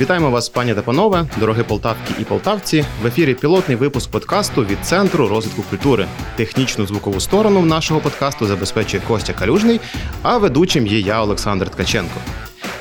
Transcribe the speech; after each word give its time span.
Вітаємо 0.00 0.30
вас, 0.30 0.48
пані 0.48 0.74
та 0.74 0.82
панове, 0.82 1.24
дорогі 1.36 1.62
полтавки 1.62 2.14
і 2.20 2.24
полтавці. 2.24 2.84
В 3.02 3.06
ефірі 3.06 3.34
пілотний 3.34 3.76
випуск 3.76 4.10
подкасту 4.10 4.64
від 4.64 4.78
центру 4.82 5.28
розвитку 5.28 5.62
культури. 5.62 6.06
Технічну 6.36 6.86
звукову 6.86 7.20
сторону 7.20 7.62
нашого 7.62 8.00
подкасту 8.00 8.46
забезпечує 8.46 9.02
Костя 9.08 9.32
Калюжний, 9.32 9.80
а 10.22 10.38
ведучим 10.38 10.86
є 10.86 10.98
я, 10.98 11.22
Олександр 11.22 11.70
Ткаченко. 11.70 12.20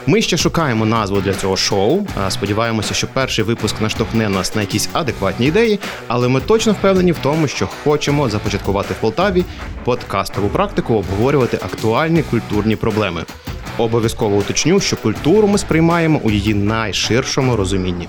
Ми 0.08 0.22
ще 0.22 0.38
шукаємо 0.38 0.86
назву 0.86 1.22
для 1.22 1.34
цього 1.34 1.58
шоу. 1.58 2.08
Сподіваємося, 2.30 2.94
що 2.94 3.08
перший 3.08 3.46
випуск 3.46 3.82
наштовхне 3.82 4.30
нас 4.30 4.56
на 4.56 4.62
якісь 4.62 4.90
адекватні 4.94 5.48
ідеї, 5.48 5.80
але 6.08 6.28
ми 6.28 6.42
точно 6.42 6.74
впевнені 6.74 7.12
в 7.12 7.18
тому, 7.18 7.48
що 7.48 7.68
хочемо 7.84 8.30
започаткувати 8.30 8.94
в 8.94 8.98
Полтаві 8.98 9.46
подкастову 9.84 10.50
практику, 10.50 10.96
обговорювати 10.96 11.58
актуальні 11.58 12.24
культурні 12.24 12.76
проблеми. 12.76 13.24
Обов'язково 13.78 14.38
уточню, 14.38 14.80
що 14.80 14.98
культуру 14.98 15.48
ми 15.48 15.58
сприймаємо 15.58 16.22
у 16.24 16.32
її 16.32 16.54
найширшому 16.54 17.56
розумінні. 17.56 18.08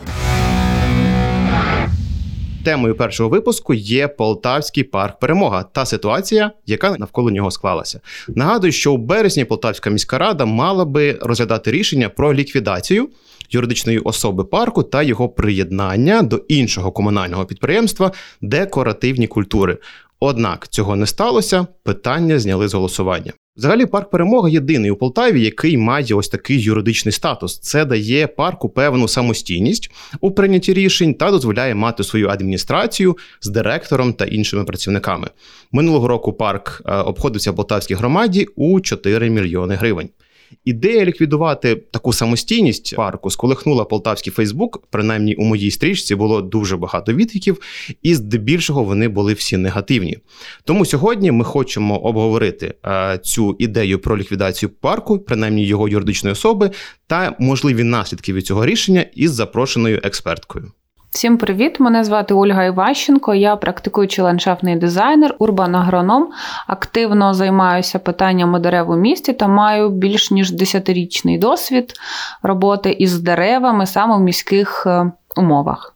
Темою 2.64 2.94
першого 2.94 3.28
випуску 3.28 3.74
є 3.74 4.08
Полтавський 4.08 4.84
парк 4.84 5.18
Перемога 5.18 5.62
та 5.62 5.86
ситуація, 5.86 6.50
яка 6.66 6.96
навколо 6.98 7.30
нього 7.30 7.50
склалася. 7.50 8.00
Нагадую, 8.28 8.72
що 8.72 8.92
у 8.92 8.96
березні 8.96 9.44
Полтавська 9.44 9.90
міська 9.90 10.18
рада 10.18 10.44
мала 10.44 10.84
би 10.84 11.18
розглядати 11.20 11.70
рішення 11.70 12.08
про 12.08 12.34
ліквідацію 12.34 13.08
юридичної 13.50 13.98
особи 13.98 14.44
парку 14.44 14.82
та 14.82 15.02
його 15.02 15.28
приєднання 15.28 16.22
до 16.22 16.36
іншого 16.36 16.92
комунального 16.92 17.44
підприємства 17.44 18.12
декоративні 18.40 19.26
культури. 19.26 19.78
Однак 20.20 20.68
цього 20.68 20.96
не 20.96 21.06
сталося. 21.06 21.66
Питання 21.82 22.38
зняли 22.38 22.68
з 22.68 22.74
голосування. 22.74 23.32
Взагалі, 23.56 23.86
парк 23.86 24.10
перемога 24.10 24.48
єдиний 24.48 24.90
у 24.90 24.96
Полтаві, 24.96 25.42
який 25.42 25.76
має 25.76 26.14
ось 26.14 26.28
такий 26.28 26.60
юридичний 26.60 27.12
статус. 27.12 27.58
Це 27.58 27.84
дає 27.84 28.26
парку 28.26 28.68
певну 28.68 29.08
самостійність 29.08 29.90
у 30.20 30.30
прийнятті 30.30 30.72
рішень 30.74 31.14
та 31.14 31.30
дозволяє 31.30 31.74
мати 31.74 32.04
свою 32.04 32.28
адміністрацію 32.28 33.16
з 33.40 33.48
директором 33.48 34.12
та 34.12 34.24
іншими 34.24 34.64
працівниками. 34.64 35.28
Минулого 35.72 36.08
року 36.08 36.32
парк 36.32 36.82
обходився 36.84 37.52
в 37.52 37.56
Полтавській 37.56 37.94
громаді 37.94 38.46
у 38.56 38.80
4 38.80 39.30
мільйони 39.30 39.74
гривень. 39.74 40.08
Ідея 40.64 41.04
ліквідувати 41.04 41.76
таку 41.76 42.12
самостійність 42.12 42.96
парку 42.96 43.30
сколихнула 43.30 43.84
полтавський 43.84 44.32
Фейсбук. 44.32 44.82
Принаймні 44.90 45.34
у 45.34 45.44
моїй 45.44 45.70
стрічці 45.70 46.14
було 46.14 46.42
дуже 46.42 46.76
багато 46.76 47.12
відгуків, 47.12 47.60
і 48.02 48.14
здебільшого 48.14 48.84
вони 48.84 49.08
були 49.08 49.32
всі 49.32 49.56
негативні. 49.56 50.18
Тому 50.64 50.86
сьогодні 50.86 51.32
ми 51.32 51.44
хочемо 51.44 51.98
обговорити 51.98 52.74
е, 52.86 53.18
цю 53.22 53.56
ідею 53.58 53.98
про 53.98 54.18
ліквідацію 54.18 54.70
парку, 54.70 55.18
принаймні 55.18 55.66
його 55.66 55.88
юридичної 55.88 56.32
особи, 56.32 56.70
та 57.06 57.36
можливі 57.38 57.84
наслідки 57.84 58.32
від 58.32 58.46
цього 58.46 58.66
рішення 58.66 59.06
із 59.14 59.30
запрошеною 59.30 60.00
експерткою. 60.02 60.72
Всім 61.12 61.38
привіт! 61.38 61.80
Мене 61.80 62.04
звати 62.04 62.34
Ольга 62.34 62.64
Іващенко. 62.64 63.34
Я 63.34 63.56
практикуючий 63.56 64.24
ландшафтний 64.24 64.76
дизайнер, 64.76 65.36
урбан-агроном. 65.38 66.28
Активно 66.66 67.34
займаюся 67.34 67.98
питаннями 67.98 68.58
дерев 68.58 68.90
у 68.90 68.96
місті 68.96 69.32
та 69.32 69.48
маю 69.48 69.90
більш 69.90 70.30
ніж 70.30 70.50
десятирічний 70.50 71.38
досвід 71.38 71.94
роботи 72.42 72.90
із 72.90 73.20
деревами 73.20 73.86
саме 73.86 74.16
в 74.16 74.20
міських 74.20 74.84
е, 74.86 75.12
умовах. 75.36 75.94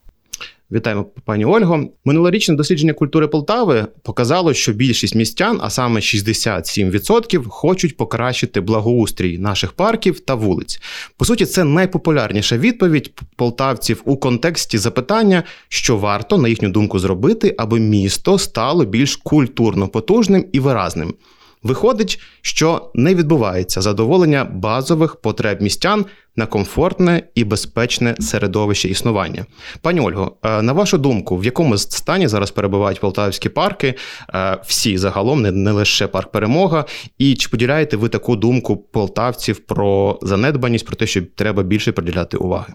Вітаємо, 0.73 1.07
пані 1.25 1.45
Ольго. 1.45 1.89
Минулорічне 2.05 2.55
дослідження 2.55 2.93
культури 2.93 3.29
Полтави 3.29 3.87
показало, 4.03 4.55
що 4.55 4.73
більшість 4.73 5.15
містян, 5.15 5.59
а 5.63 5.71
саме 5.71 6.01
67%, 6.01 7.45
хочуть 7.49 7.97
покращити 7.97 8.61
благоустрій 8.61 9.39
наших 9.39 9.73
парків 9.73 10.21
та 10.21 10.35
вулиць. 10.35 10.81
По 11.17 11.25
суті, 11.25 11.47
це 11.47 11.65
найпопулярніша 11.65 12.59
відповідь 12.59 13.21
полтавців 13.37 14.03
у 14.05 14.17
контексті 14.17 14.79
запитання, 14.79 15.43
що 15.69 15.97
варто, 15.97 16.39
на 16.39 16.49
їхню 16.49 16.69
думку, 16.69 16.99
зробити, 16.99 17.55
аби 17.59 17.81
місто 17.81 18.39
стало 18.39 18.85
більш 18.85 19.17
культурно 19.17 19.89
потужним 19.89 20.45
і 20.53 20.61
виразним. 20.61 21.15
Виходить, 21.63 22.21
що 22.41 22.91
не 22.95 23.15
відбувається 23.15 23.81
задоволення 23.81 24.45
базових 24.45 25.17
потреб 25.17 25.63
містян 25.63 26.05
на 26.37 26.47
комфортне 26.47 27.23
і 27.35 27.45
безпечне 27.45 28.15
середовище 28.21 28.89
існування. 28.89 29.47
Пані 29.83 30.01
Ольго, 30.01 30.37
е, 30.43 30.63
на 30.63 30.73
вашу 30.73 30.99
думку, 30.99 31.37
в 31.37 31.45
якому 31.45 31.79
стані 31.79 32.29
зараз 32.29 32.51
перебувають 32.51 33.01
полтавські 33.01 33.49
парки, 33.49 33.95
е, 34.35 34.59
всі 34.67 34.99
загалом, 34.99 35.43
не, 35.43 35.53
не 35.53 35.71
лише 35.71 36.07
парк 36.07 36.33
перемога, 36.33 36.85
і 37.19 37.35
чи 37.35 37.49
поділяєте 37.49 37.97
ви 37.97 38.09
таку 38.09 38.37
думку 38.37 38.77
полтавців 38.77 39.59
про 39.59 40.19
занедбаність, 40.23 40.87
про 40.87 40.97
те, 40.97 41.07
що 41.07 41.23
треба 41.23 41.63
більше 41.63 41.93
приділяти 41.93 42.37
уваги? 42.37 42.75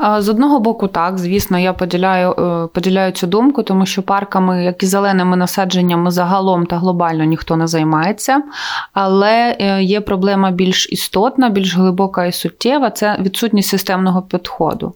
З 0.00 0.28
одного 0.28 0.60
боку, 0.60 0.88
так, 0.88 1.18
звісно, 1.18 1.58
я 1.58 1.72
поділяю 1.72 2.32
е, 2.32 2.68
поділяю 2.74 3.12
цю 3.12 3.26
думку, 3.26 3.62
тому 3.62 3.86
що 3.86 4.02
парками, 4.02 4.64
як 4.64 4.82
і 4.82 4.86
зеленими 4.86 5.36
насадженнями, 5.36 6.10
загалом 6.10 6.66
та 6.66 6.76
глобально 6.76 7.24
ніхто 7.24 7.56
не 7.56 7.66
займається. 7.66 8.42
Але 8.92 9.56
е, 9.60 9.82
є 9.82 10.00
проблема 10.00 10.50
більш 10.50 10.92
істотна, 10.92 11.48
більш 11.48 11.76
глибока 11.76 12.26
і 12.26 12.32
суттєва 12.32 12.90
це 12.90 13.16
відсутність 13.20 13.68
системного 13.68 14.22
підходу. 14.22 14.94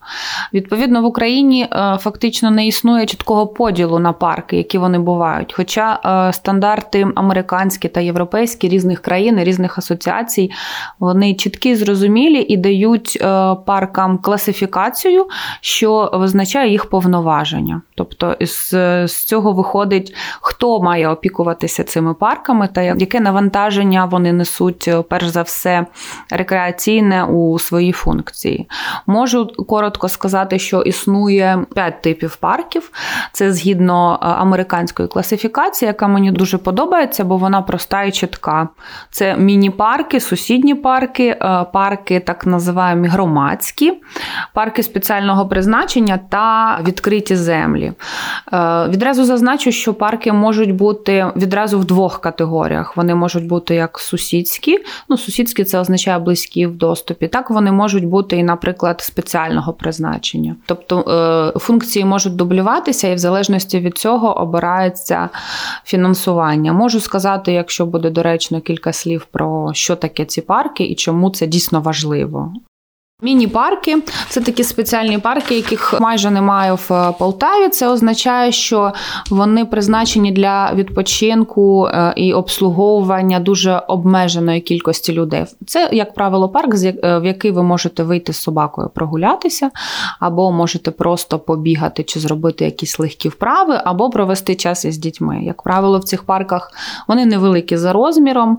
Відповідно, 0.55 1.03
в 1.03 1.05
Україні 1.05 1.63
е, 1.73 1.99
фактично 2.01 2.51
не 2.51 2.67
існує 2.67 3.07
чіткого 3.07 3.47
поділу 3.47 3.99
на 3.99 4.13
парки, 4.13 4.57
які 4.57 4.79
вони 4.79 4.99
бувають. 4.99 5.55
Хоча 5.57 5.99
стандарти 6.33 7.07
американські 7.15 7.89
та 7.89 8.01
європейські 8.01 8.69
різних 8.69 9.01
країн, 9.01 9.39
різних 9.39 9.79
асоціацій, 9.79 10.51
вони 10.99 11.35
чіткі, 11.35 11.77
зрозумілі 11.77 12.47
і 12.49 12.57
дають 12.57 13.19
паркам 13.67 14.19
класифікацію 14.19 14.92
інформацію, 14.93 15.27
що 15.61 16.11
визначає 16.13 16.71
їх 16.71 16.85
повноваження. 16.85 17.83
Тобто 17.95 18.37
з, 18.41 18.71
з 19.09 19.25
цього 19.25 19.53
виходить, 19.53 20.15
хто 20.41 20.83
має 20.83 21.09
опікуватися 21.09 21.85
цими 21.85 22.15
парками, 22.15 22.69
та 22.75 22.83
яке 22.83 23.21
навантаження 23.21 24.05
вони 24.05 24.33
несуть, 24.33 24.91
перш 25.09 25.27
за 25.27 25.43
все, 25.43 25.87
рекреаційне 26.31 27.25
у 27.25 27.59
своїй 27.59 27.93
функції. 27.93 28.69
Можу 29.07 29.47
коротко 29.69 30.09
сказати, 30.09 30.59
що 30.59 30.83
існує 30.83 31.67
п'ять 31.75 32.03
типів 32.03 32.37
парків. 32.37 32.91
Це 33.33 33.53
згідно 33.53 34.19
е, 34.23 34.27
американської 34.27 35.09
класифікації, 35.09 35.87
яка 35.87 36.09
мені 36.09 36.31
дуже 36.31 36.59
подобається, 36.59 37.25
бо 37.25 37.37
вона 37.37 37.63
проста 37.63 38.03
і 38.03 38.13
чітка. 38.13 38.69
Це 39.11 39.37
міні-парки, 39.37 40.21
сусідні 40.21 40.75
парки, 40.75 41.27
е, 41.29 41.67
парки 41.73 42.21
так 42.21 42.47
називаємо 42.47 43.07
громадські, 43.09 43.93
парки 44.55 44.82
спеціального 44.83 45.47
призначення 45.47 46.21
та 46.29 46.79
відкриті 46.87 47.37
землі. 47.37 47.93
Е, 48.53 48.89
відразу 48.89 49.25
зазначу, 49.25 49.73
що 49.73 49.95
парки 49.95 50.33
можуть 50.33 50.75
бути 50.75 51.27
відразу 51.37 51.79
в 51.79 51.85
двох 51.85 52.21
категоріях. 52.21 52.97
Вони 52.97 53.15
можуть 53.15 53.47
бути 53.47 53.75
як 53.75 53.99
сусідські, 53.99 54.79
ну 55.09 55.19
сусідські 55.19 55.65
це 55.65 55.79
означає 55.79 56.19
близькі 56.19 56.67
в 56.67 56.77
доступі. 56.77 57.29
Так 57.29 57.51
вони 57.51 57.73
можуть 57.73 58.05
бути 58.05 58.37
і, 58.37 58.43
наприклад, 58.43 59.01
спеціального 59.01 59.73
призначення. 59.73 60.57
Тобто 60.67 61.01
е, 61.57 61.59
функції 61.59 62.05
можуть 62.05 62.37
дублюватися, 62.37 63.09
і 63.09 63.15
в 63.15 63.19
залежності 63.19 63.81
від 63.81 63.99
цього 63.99 64.41
обирається 64.41 65.29
фінансування. 65.85 66.73
Можу 66.73 67.01
сказати, 67.01 67.53
якщо 67.53 67.87
буде 67.87 68.11
доречно, 68.11 68.61
кілька 68.61 68.93
слів 68.93 69.27
про 69.31 69.71
що 69.75 69.97
таке 69.97 70.25
ці 70.25 70.41
парки 70.41 70.85
і 70.85 70.95
чому 70.95 71.31
це 71.31 71.47
дійсно 71.47 71.81
важливо. 71.81 72.53
Міні-парки 73.25 74.03
це 74.29 74.41
такі 74.41 74.65
спеціальні 74.65 75.19
парки, 75.19 75.55
яких 75.55 76.01
майже 76.01 76.31
немає 76.31 76.73
в 76.73 76.93
е, 76.93 77.13
Полтаві. 77.19 77.69
Це 77.69 77.89
означає, 77.89 78.53
що 78.53 78.93
вони 79.31 79.65
призначені 79.65 80.33
для 80.33 80.73
відпочинку 80.75 81.87
е, 81.87 82.15
і 82.17 82.33
обслуговування 82.33 83.41
дуже 83.41 83.83
обмеженої 83.89 84.61
кількості 84.61 85.13
людей. 85.13 85.45
Це, 85.67 85.89
як 85.93 86.15
правило, 86.15 86.49
парк, 86.49 86.75
е, 86.85 87.19
в 87.19 87.25
який 87.25 87.51
ви 87.51 87.63
можете 87.63 88.03
вийти 88.03 88.33
з 88.33 88.37
собакою 88.37 88.91
прогулятися, 88.95 89.71
або 90.21 90.53
можете 90.53 90.91
просто 90.91 91.39
побігати 91.39 92.03
чи 92.03 92.21
зробити 92.21 92.65
якісь 92.65 92.99
легкі 92.99 93.29
вправи, 93.29 93.81
або 93.85 94.11
провести 94.11 94.55
час 94.55 94.85
із 94.85 94.99
дітьми. 94.99 95.41
Як 95.43 95.63
правило, 95.63 95.99
в 95.99 96.05
цих 96.05 96.23
парках 96.23 96.73
вони 97.09 97.27
невеликі 97.27 97.77
за 97.77 97.93
розміром, 97.93 98.59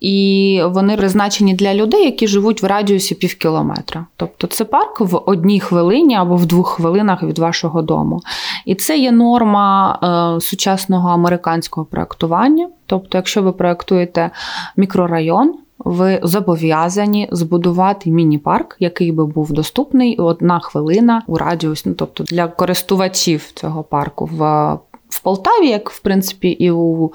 і 0.00 0.60
вони 0.64 0.96
призначені 0.96 1.54
для 1.54 1.74
людей, 1.74 2.04
які 2.04 2.26
живуть 2.26 2.62
в 2.62 2.66
радіусі 2.66 3.14
пів 3.14 3.34
кілометра 3.34 3.97
кілометра. 3.98 4.06
Тобто 4.16 4.46
це 4.46 4.64
парк 4.64 5.00
в 5.00 5.20
одній 5.26 5.60
хвилині 5.60 6.14
або 6.14 6.36
в 6.36 6.46
двох 6.46 6.68
хвилинах 6.68 7.22
від 7.22 7.38
вашого 7.38 7.82
дому. 7.82 8.20
І 8.64 8.74
це 8.74 8.98
є 8.98 9.12
норма 9.12 9.98
е, 10.36 10.40
сучасного 10.40 11.08
американського 11.10 11.86
проектування. 11.86 12.68
Тобто, 12.86 13.18
якщо 13.18 13.42
ви 13.42 13.52
проектуєте 13.52 14.30
мікрорайон, 14.76 15.54
ви 15.78 16.20
зобов'язані 16.22 17.28
збудувати 17.32 18.10
міні-парк, 18.10 18.76
який 18.80 19.12
би 19.12 19.26
був 19.26 19.52
доступний 19.52 20.16
одна 20.16 20.60
хвилина 20.60 21.22
у 21.26 21.38
радіусі, 21.38 21.88
ну, 21.88 21.94
тобто 21.94 22.24
для 22.24 22.48
користувачів 22.48 23.52
цього 23.52 23.82
парку 23.82 24.30
в 24.32 24.78
в 25.08 25.20
Полтаві, 25.20 25.68
як 25.68 25.90
в 25.90 26.00
принципі 26.00 26.48
і 26.48 26.70
у 26.70 27.12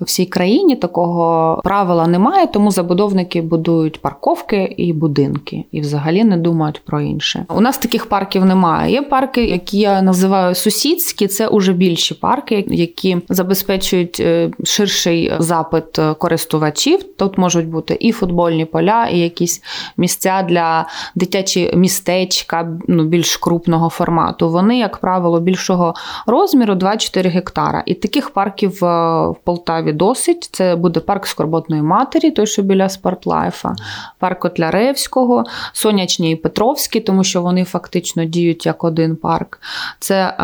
всій 0.00 0.26
країні 0.26 0.76
такого 0.76 1.60
правила 1.64 2.06
немає, 2.06 2.46
тому 2.46 2.70
забудовники 2.70 3.42
будують 3.42 4.02
парковки 4.02 4.74
і 4.76 4.92
будинки, 4.92 5.64
і 5.72 5.80
взагалі 5.80 6.24
не 6.24 6.36
думають 6.36 6.84
про 6.84 7.00
інше. 7.00 7.46
У 7.48 7.60
нас 7.60 7.78
таких 7.78 8.06
парків 8.06 8.44
немає. 8.44 8.92
Є 8.92 9.02
парки, 9.02 9.44
які 9.44 9.78
я 9.78 10.02
називаю 10.02 10.54
сусідські, 10.54 11.26
це 11.26 11.48
уже 11.48 11.72
більші 11.72 12.14
парки, 12.14 12.64
які 12.68 13.18
забезпечують 13.28 14.20
е, 14.20 14.50
ширший 14.64 15.32
запит 15.38 15.98
користувачів. 16.18 17.02
Тут 17.02 17.38
можуть 17.38 17.68
бути 17.68 17.96
і 18.00 18.12
футбольні 18.12 18.64
поля, 18.64 19.06
і 19.06 19.18
якісь 19.18 19.62
місця 19.96 20.46
для 20.48 20.86
дитячі 21.14 21.72
містечка, 21.74 22.68
ну 22.88 23.04
більш 23.04 23.36
крупного 23.36 23.88
формату. 23.88 24.50
Вони, 24.50 24.78
як 24.78 24.98
правило, 24.98 25.40
більшого 25.40 25.94
розміру 26.26 26.74
2-4 26.74 27.30
гектара. 27.30 27.82
І 27.86 27.94
таких 27.94 28.30
парків 28.30 28.84
е, 28.84 28.86
в 29.28 29.36
Полтаві 29.44 29.89
досить. 29.92 30.48
Це 30.52 30.76
буде 30.76 31.00
парк 31.00 31.26
Скорботної 31.26 31.82
матері, 31.82 32.30
той, 32.30 32.46
що 32.46 32.62
біля 32.62 32.88
Спортлайфа, 32.88 33.74
парк 34.18 34.38
Котляревського, 34.38 35.44
Сонячні 35.72 36.32
і 36.32 36.36
Петровський, 36.36 37.00
тому 37.00 37.24
що 37.24 37.42
вони 37.42 37.64
фактично 37.64 38.24
діють 38.24 38.66
як 38.66 38.84
один 38.84 39.16
парк. 39.16 39.60
Це 39.98 40.34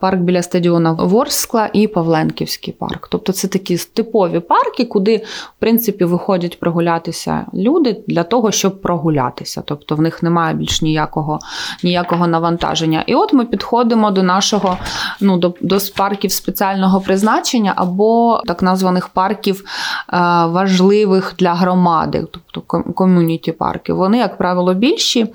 парк 0.00 0.20
біля 0.20 0.42
стадіона 0.42 0.92
Ворскла 0.92 1.70
і 1.72 1.86
Павленківський 1.86 2.74
парк. 2.74 3.08
Тобто 3.10 3.32
це 3.32 3.48
такі 3.48 3.76
типові 3.76 4.40
парки, 4.40 4.84
куди, 4.84 5.16
в 5.16 5.52
принципі, 5.58 6.04
виходять 6.04 6.60
прогулятися 6.60 7.46
люди 7.54 8.02
для 8.06 8.22
того, 8.22 8.52
щоб 8.52 8.80
прогулятися. 8.80 9.62
Тобто 9.64 9.94
в 9.96 10.00
них 10.00 10.22
немає 10.22 10.54
більш 10.54 10.82
ніякого 10.82 11.38
ніякого 11.84 12.26
навантаження. 12.26 13.04
І 13.06 13.14
от 13.14 13.32
ми 13.32 13.44
підходимо 13.44 14.10
до 14.10 14.22
нашого 14.22 14.78
ну, 15.20 15.38
до, 15.38 15.54
до 15.60 15.78
парків 15.96 16.32
спеціального 16.32 17.00
призначення 17.00 17.72
або 17.76 18.42
так 18.46 18.62
названих 18.96 19.08
парків 19.08 19.64
е, 20.12 20.16
важливих 20.46 21.34
для 21.38 21.54
громади, 21.54 22.26
тобто 22.30 22.82
ком'юніті 22.94 23.52
парки. 23.52 23.92
Вони, 23.92 24.18
як 24.18 24.38
правило, 24.38 24.74
більші. 24.74 25.26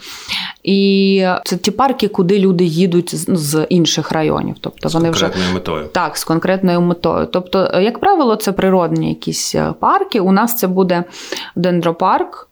І 0.63 1.25
це 1.45 1.57
ті 1.57 1.71
парки, 1.71 2.07
куди 2.07 2.39
люди 2.39 2.63
їдуть 2.63 3.15
з, 3.15 3.65
інших 3.69 4.11
районів. 4.11 4.55
Тобто 4.61 4.89
з 4.89 4.93
вони 4.93 5.09
конкретною 5.09 5.45
вже 5.45 5.53
метою. 5.53 5.87
Так, 5.87 6.17
з 6.17 6.23
конкретною 6.23 6.81
метою. 6.81 7.25
Тобто, 7.25 7.79
як 7.81 7.99
правило, 7.99 8.35
це 8.35 8.51
природні 8.51 9.09
якісь 9.09 9.55
е, 9.55 9.73
парки. 9.79 10.19
У 10.19 10.31
нас 10.31 10.57
це 10.57 10.67
буде 10.67 11.03
дендропарк 11.55 12.47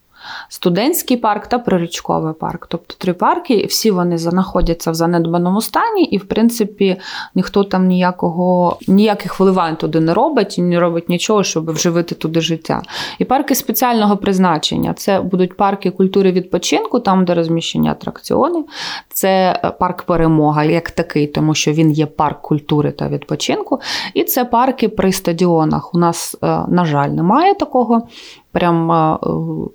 студентський 0.50 1.18
парк 1.18 1.48
та 1.48 1.60
прирічковий 1.60 2.33
парк. 2.33 2.68
Тобто 2.69 2.95
три 2.98 3.13
парки, 3.13 3.66
всі 3.69 3.92
вони 3.92 4.18
знаходяться 4.18 4.92
в 4.92 4.94
занедбаному 4.94 5.62
стані, 5.62 6.04
і, 6.04 6.18
в 6.18 6.25
принципі, 6.25 6.98
ніхто 7.36 7.63
там 7.63 7.88
ніякого, 7.88 8.77
ніяких 8.88 9.39
вливань 9.39 9.75
туди 9.75 10.00
не 10.00 10.13
робить 10.13 10.57
і 10.57 10.62
не 10.62 10.80
робить 10.80 11.10
нічого, 11.10 11.44
щоб 11.44 11.71
вживити 11.71 12.16
туди 12.16 12.42
життя. 12.42 12.81
І 13.19 13.25
парки 13.25 13.56
спеціального 13.56 14.18
призначення 14.18 14.94
це 14.94 15.21
будуть 15.21 15.57
парки 15.57 15.92
культури 15.92 16.31
відпочинку, 16.31 17.00
там, 17.00 17.25
де 17.25 17.33
розміщені 17.33 17.89
атракціони. 17.89 18.63
Це 19.10 19.62
е, 19.63 19.69
парк 19.80 20.04
перемога 20.04 20.63
як 20.63 20.92
такий, 20.92 21.27
тому 21.27 21.56
що 21.56 21.72
він 21.72 21.92
є 21.92 22.06
парк 22.06 22.42
культури 22.42 22.92
та 22.92 23.07
відпочинку. 23.07 23.80
І 24.13 24.24
це 24.24 24.45
парки 24.45 24.89
при 24.89 25.12
стадіонах. 25.12 25.95
У 25.95 25.98
нас, 25.98 26.38
е, 26.44 26.48
на 26.68 26.86
жаль, 26.86 27.10
немає 27.10 27.56
такого 27.56 28.07
прям 28.51 28.92
е, 28.92 29.18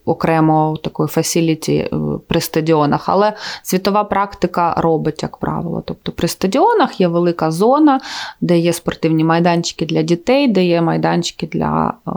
окремо 0.04 0.76
такої 0.82 1.08
фасіліті 1.08 1.74
е, 1.74 1.90
при 2.26 2.40
стадіонах. 2.40 3.08
Але 3.08 3.32
світова 3.62 4.04
практика 4.04 4.74
робить, 4.76 5.22
як 5.22 5.36
правило. 5.36 5.82
Тобто 5.86 6.12
при 6.12 6.28
стадіонах 6.28 7.00
є 7.00 7.08
велика 7.08 7.50
зона, 7.50 8.00
де 8.40 8.58
є 8.58 8.72
спортивні 8.72 9.24
майданчики 9.24 9.86
для 9.86 10.02
дітей, 10.02 10.48
де 10.48 10.64
є 10.64 10.82
майданчики 10.82 11.46
для 11.46 11.94
е, 12.08 12.10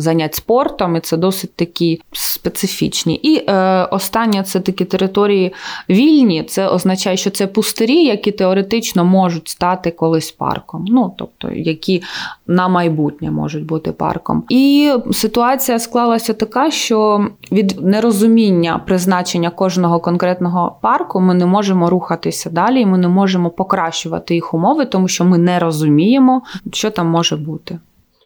занять 0.00 0.34
спортом, 0.34 0.96
і 0.96 1.00
це 1.00 1.16
досить 1.16 1.54
такі 1.54 2.00
специфічні. 2.12 3.14
І 3.14 3.44
е, 3.48 3.84
останнє 3.84 4.42
це 4.42 4.60
такі 4.60 4.84
території 4.84 5.52
вільні. 5.90 6.42
Це 6.42 6.68
означає, 6.68 7.16
що 7.16 7.30
це 7.30 7.46
пустирі, 7.46 8.04
які 8.04 8.32
теоретично 8.32 9.04
можуть 9.04 9.48
стати 9.48 9.90
колись 9.90 10.32
парком. 10.32 10.84
Ну, 10.88 11.14
тобто, 11.18 11.50
які 11.50 12.02
на 12.46 12.68
майбутнє 12.68 13.30
можуть 13.30 13.66
бути 13.66 13.92
парком. 13.92 14.44
І 14.48 14.92
ситуація 15.12 15.78
склалася 15.78 16.03
склалася 16.04 16.34
така, 16.34 16.70
що 16.70 17.28
від 17.52 17.80
нерозуміння 17.80 18.78
призначення 18.78 19.50
кожного 19.50 20.00
конкретного 20.00 20.78
парку 20.82 21.20
ми 21.20 21.34
не 21.34 21.46
можемо 21.46 21.90
рухатися 21.90 22.50
далі, 22.50 22.80
і 22.80 22.86
ми 22.86 22.98
не 22.98 23.08
можемо 23.08 23.50
покращувати 23.50 24.34
їх 24.34 24.54
умови, 24.54 24.86
тому 24.86 25.08
що 25.08 25.24
ми 25.24 25.38
не 25.38 25.58
розуміємо, 25.58 26.42
що 26.72 26.90
там 26.90 27.06
може 27.06 27.36
бути. 27.36 27.78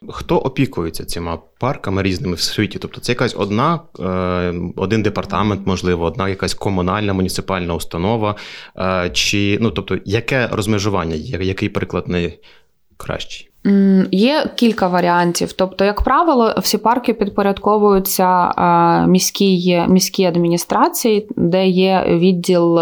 Хто 0.09 0.37
опікується 0.37 1.05
цими 1.05 1.37
парками 1.59 2.03
різними 2.03 2.35
в 2.35 2.39
світі? 2.39 2.79
Тобто 2.79 3.01
це 3.01 3.11
якась 3.11 3.35
одна, 3.37 3.79
е, 3.99 4.53
один 4.75 5.03
департамент, 5.03 5.67
можливо, 5.67 6.05
одна 6.05 6.29
якась 6.29 6.53
комунальна 6.53 7.13
муніципальна 7.13 7.73
установа, 7.73 8.35
е, 8.77 9.09
чи 9.13 9.57
ну 9.61 9.71
тобто, 9.71 9.97
яке 10.05 10.47
розмежування 10.47 11.15
який 11.39 11.69
приклад 11.69 12.05
найкращий? 12.07 13.48
Є 14.11 14.49
кілька 14.55 14.87
варіантів. 14.87 15.53
Тобто, 15.53 15.85
як 15.85 16.01
правило, 16.01 16.53
всі 16.57 16.77
парки 16.77 17.13
підпорядковуються 17.13 18.53
міській 19.07 19.85
міській 19.89 20.25
адміністрації, 20.25 21.27
де 21.35 21.67
є 21.67 22.05
відділ 22.07 22.79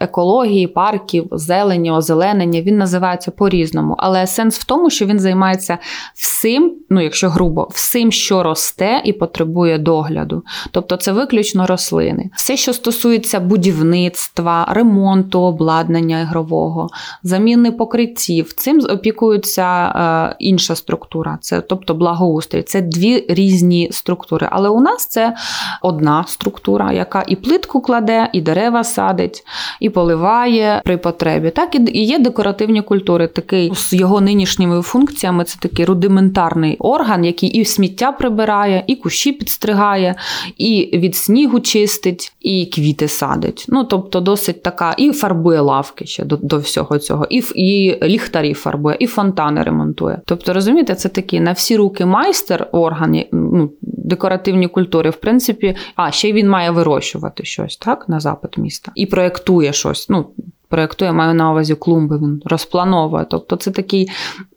екології, 0.00 0.66
парків, 0.66 1.28
зелені, 1.32 1.92
озеленення. 1.92 2.60
Він 2.60 2.78
називається 2.78 3.30
по-різному. 3.30 3.94
Але 3.98 4.26
сенс 4.26 4.58
в 4.58 4.64
тому, 4.64 4.90
що 4.90 5.06
він 5.06 5.18
займається 5.18 5.78
всім, 6.14 6.74
ну 6.90 7.00
якщо 7.00 7.28
грубо, 7.28 7.68
всім, 7.72 8.12
що 8.12 8.42
росте 8.42 9.02
і 9.04 9.12
потребує 9.12 9.78
догляду. 9.78 10.42
Тобто, 10.70 10.96
це 10.96 11.12
виключно 11.12 11.66
рослини. 11.66 12.30
Все, 12.34 12.56
що 12.56 12.72
стосується 12.72 13.40
будівництва, 13.40 14.66
ремонту, 14.70 15.40
обладнання 15.40 16.20
ігрового, 16.20 16.88
заміни 17.22 17.72
покриттів, 17.72 18.52
цим 18.52 18.80
опікуються. 18.90 19.89
Е, 19.94 20.36
інша 20.38 20.74
структура, 20.74 21.38
це 21.40 21.60
тобто 21.60 21.94
благоустрій. 21.94 22.62
Це 22.62 22.80
дві 22.80 23.24
різні 23.28 23.88
структури. 23.92 24.48
Але 24.50 24.68
у 24.68 24.80
нас 24.80 25.06
це 25.06 25.34
одна 25.82 26.24
структура, 26.26 26.92
яка 26.92 27.24
і 27.26 27.36
плитку 27.36 27.80
кладе, 27.80 28.30
і 28.32 28.40
дерева 28.40 28.84
садить, 28.84 29.44
і 29.80 29.90
поливає 29.90 30.82
при 30.84 30.96
потребі. 30.96 31.50
Так 31.50 31.74
і 31.74 32.04
є 32.04 32.18
декоративні 32.18 32.82
культури. 32.82 33.26
Такий 33.26 33.72
з 33.74 33.92
його 33.92 34.20
нинішніми 34.20 34.82
функціями 34.82 35.44
це 35.44 35.58
такий 35.60 35.84
рудиментарний 35.84 36.76
орган, 36.78 37.24
який 37.24 37.48
і 37.48 37.64
сміття 37.64 38.12
прибирає, 38.12 38.84
і 38.86 38.96
кущі 38.96 39.32
підстригає, 39.32 40.14
і 40.56 40.90
від 40.92 41.16
снігу 41.16 41.60
чистить, 41.60 42.32
і 42.40 42.66
квіти 42.66 43.08
садить. 43.08 43.64
Ну 43.68 43.84
тобто, 43.84 44.20
досить 44.20 44.62
така, 44.62 44.94
і 44.96 45.12
фарбує 45.12 45.60
лавки 45.60 46.06
ще 46.06 46.24
до 46.24 46.36
до 46.36 46.58
всього 46.58 46.98
цього, 46.98 47.26
і 47.30 47.42
і 47.54 47.98
ліхтарі 48.02 48.54
фарбує, 48.54 48.96
і 49.00 49.06
фонтани 49.06 49.62
ремонтує 49.62 49.79
ремонтує. 49.80 50.20
Тобто, 50.26 50.52
розумієте, 50.52 50.94
це 50.94 51.08
такий 51.08 51.40
на 51.40 51.52
всі 51.52 51.76
руки 51.76 52.06
майстер 52.06 52.68
орган, 52.72 53.22
ну, 53.32 53.72
декоративні 53.82 54.68
культури, 54.68 55.10
в 55.10 55.16
принципі, 55.16 55.76
а 55.96 56.10
ще 56.10 56.28
й 56.28 56.32
він 56.32 56.48
має 56.48 56.70
вирощувати 56.70 57.44
щось 57.44 57.76
так 57.76 58.08
на 58.08 58.20
запит 58.20 58.58
міста 58.58 58.92
і 58.94 59.06
проєктує 59.06 59.72
щось. 59.72 60.08
Ну, 60.08 60.30
проєктує, 60.70 61.12
маю 61.12 61.34
на 61.34 61.50
увазі 61.50 61.74
клумби, 61.74 62.18
він 62.18 62.42
розплановує. 62.44 63.26
Тобто 63.30 63.56
це 63.56 63.70
такий 63.70 64.10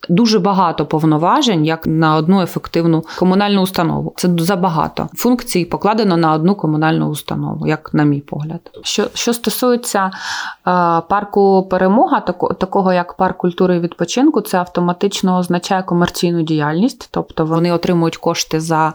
дуже 0.10 0.40
багато 0.40 0.86
повноважень, 0.86 1.66
як 1.66 1.88
на 1.88 2.16
одну 2.16 2.42
ефективну 2.42 3.04
комунальну 3.20 3.62
установу. 3.62 4.14
Це 4.16 4.30
забагато 4.38 5.10
функцій 5.14 5.66
покладено 5.66 6.18
на 6.18 6.34
одну 6.34 6.56
комунальну 6.56 7.08
установу, 7.08 7.68
як 7.68 7.94
на 7.94 8.04
мій 8.04 8.20
погляд. 8.20 8.60
Що 8.84 9.08
що 9.14 9.34
стосується 9.34 10.06
е, 10.06 10.12
парку 11.10 11.68
перемога, 11.70 12.20
тако, 12.20 12.54
такого 12.54 12.94
як 12.94 13.14
парк 13.14 13.38
культури 13.38 13.76
і 13.76 13.80
відпочинку, 13.80 14.42
це 14.42 14.58
автоматично 14.58 15.38
означає 15.38 15.84
комерційну 15.84 16.42
діяльність, 16.42 17.10
тобто 17.12 17.46
вони 17.46 17.72
отримують 17.72 18.18
кошти 18.18 18.60
за 18.60 18.94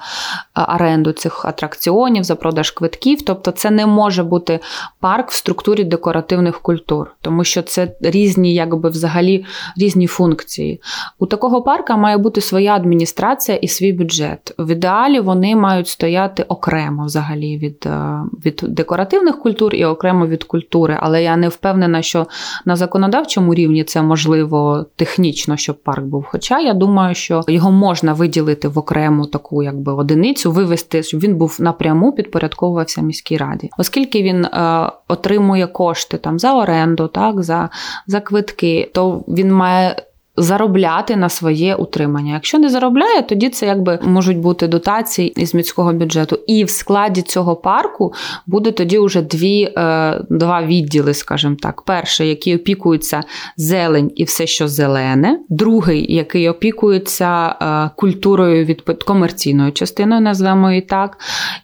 е, 0.58 0.66
оренду 0.74 1.12
цих 1.12 1.44
атракціонів, 1.44 2.24
за 2.24 2.34
продаж 2.34 2.70
квитків. 2.70 3.22
Тобто, 3.22 3.50
це 3.50 3.70
не 3.70 3.86
може 3.86 4.22
бути 4.22 4.60
парк 5.00 5.30
в 5.30 5.34
структурі 5.34 5.84
декоративних 5.84 6.60
культур 6.60 7.07
тому 7.20 7.44
що 7.44 7.62
це 7.62 7.94
різні, 8.00 8.54
якби 8.54 8.88
взагалі 8.88 9.44
різні 9.76 10.06
функції. 10.06 10.80
У 11.18 11.26
такого 11.26 11.62
парка 11.62 11.96
має 11.96 12.16
бути 12.16 12.40
своя 12.40 12.74
адміністрація 12.74 13.58
і 13.58 13.68
свій 13.68 13.92
бюджет. 13.92 14.54
В 14.58 14.70
ідеалі 14.70 15.20
вони 15.20 15.56
мають 15.56 15.88
стояти 15.88 16.42
окремо 16.42 17.04
взагалі 17.04 17.58
від, 17.58 17.86
е, 17.86 18.20
від 18.46 18.64
декоративних 18.68 19.38
культур 19.38 19.74
і 19.74 19.84
окремо 19.84 20.26
від 20.26 20.44
культури. 20.44 20.98
Але 21.00 21.22
я 21.22 21.36
не 21.36 21.48
впевнена, 21.48 22.02
що 22.02 22.26
на 22.64 22.76
законодавчому 22.76 23.54
рівні 23.54 23.84
це 23.84 24.02
можливо 24.02 24.86
технічно, 24.96 25.56
щоб 25.56 25.82
парк 25.82 26.04
був. 26.04 26.24
Хоча 26.28 26.60
я 26.60 26.74
думаю, 26.74 27.14
що 27.14 27.42
його 27.48 27.72
можна 27.72 28.12
виділити 28.12 28.68
в 28.68 28.78
окрему 28.78 29.26
таку 29.26 29.62
якби 29.62 29.92
одиницю, 29.92 30.52
вивести, 30.52 31.02
щоб 31.02 31.20
він 31.20 31.36
був 31.36 31.56
напряму 31.60 32.12
підпорядковувався 32.12 33.02
міській 33.02 33.36
раді, 33.36 33.70
оскільки 33.78 34.22
він 34.22 34.44
е, 34.44 34.90
отримує 35.08 35.66
кошти 35.66 36.18
там 36.18 36.38
за 36.38 36.54
оренду 36.54 36.97
оренду, 36.98 37.08
так, 37.08 37.42
за, 37.42 37.70
за 38.06 38.20
квитки, 38.20 38.90
то 38.94 39.24
він 39.28 39.52
має 39.52 39.96
заробляти 40.38 41.16
на 41.16 41.28
своє 41.28 41.74
утримання. 41.74 42.34
Якщо 42.34 42.58
не 42.58 42.68
заробляє, 42.68 43.22
тоді 43.22 43.48
це 43.48 43.66
якби 43.66 43.98
можуть 44.02 44.38
бути 44.38 44.68
дотації 44.68 45.28
із 45.28 45.54
міського 45.54 45.92
бюджету. 45.92 46.38
І 46.46 46.64
в 46.64 46.70
складі 46.70 47.22
цього 47.22 47.56
парку 47.56 48.12
буде 48.46 48.72
тоді 48.72 48.98
вже 48.98 49.22
дві, 49.22 49.62
е, 49.76 50.20
два 50.30 50.62
відділи, 50.62 51.14
скажімо 51.14 51.56
так. 51.60 51.82
Перший, 51.82 52.28
який 52.28 52.56
опікується 52.56 53.22
зелень 53.56 54.12
і 54.16 54.24
все, 54.24 54.46
що 54.46 54.68
зелене, 54.68 55.40
другий, 55.48 56.14
який 56.14 56.48
опікується 56.48 57.56
е, 57.62 57.90
культурою 57.96 58.64
від 58.64 58.82
комерційною 59.06 59.72
частиною, 59.72 60.20
назвемо 60.20 60.72
і 60.72 60.80
так. 60.80 61.18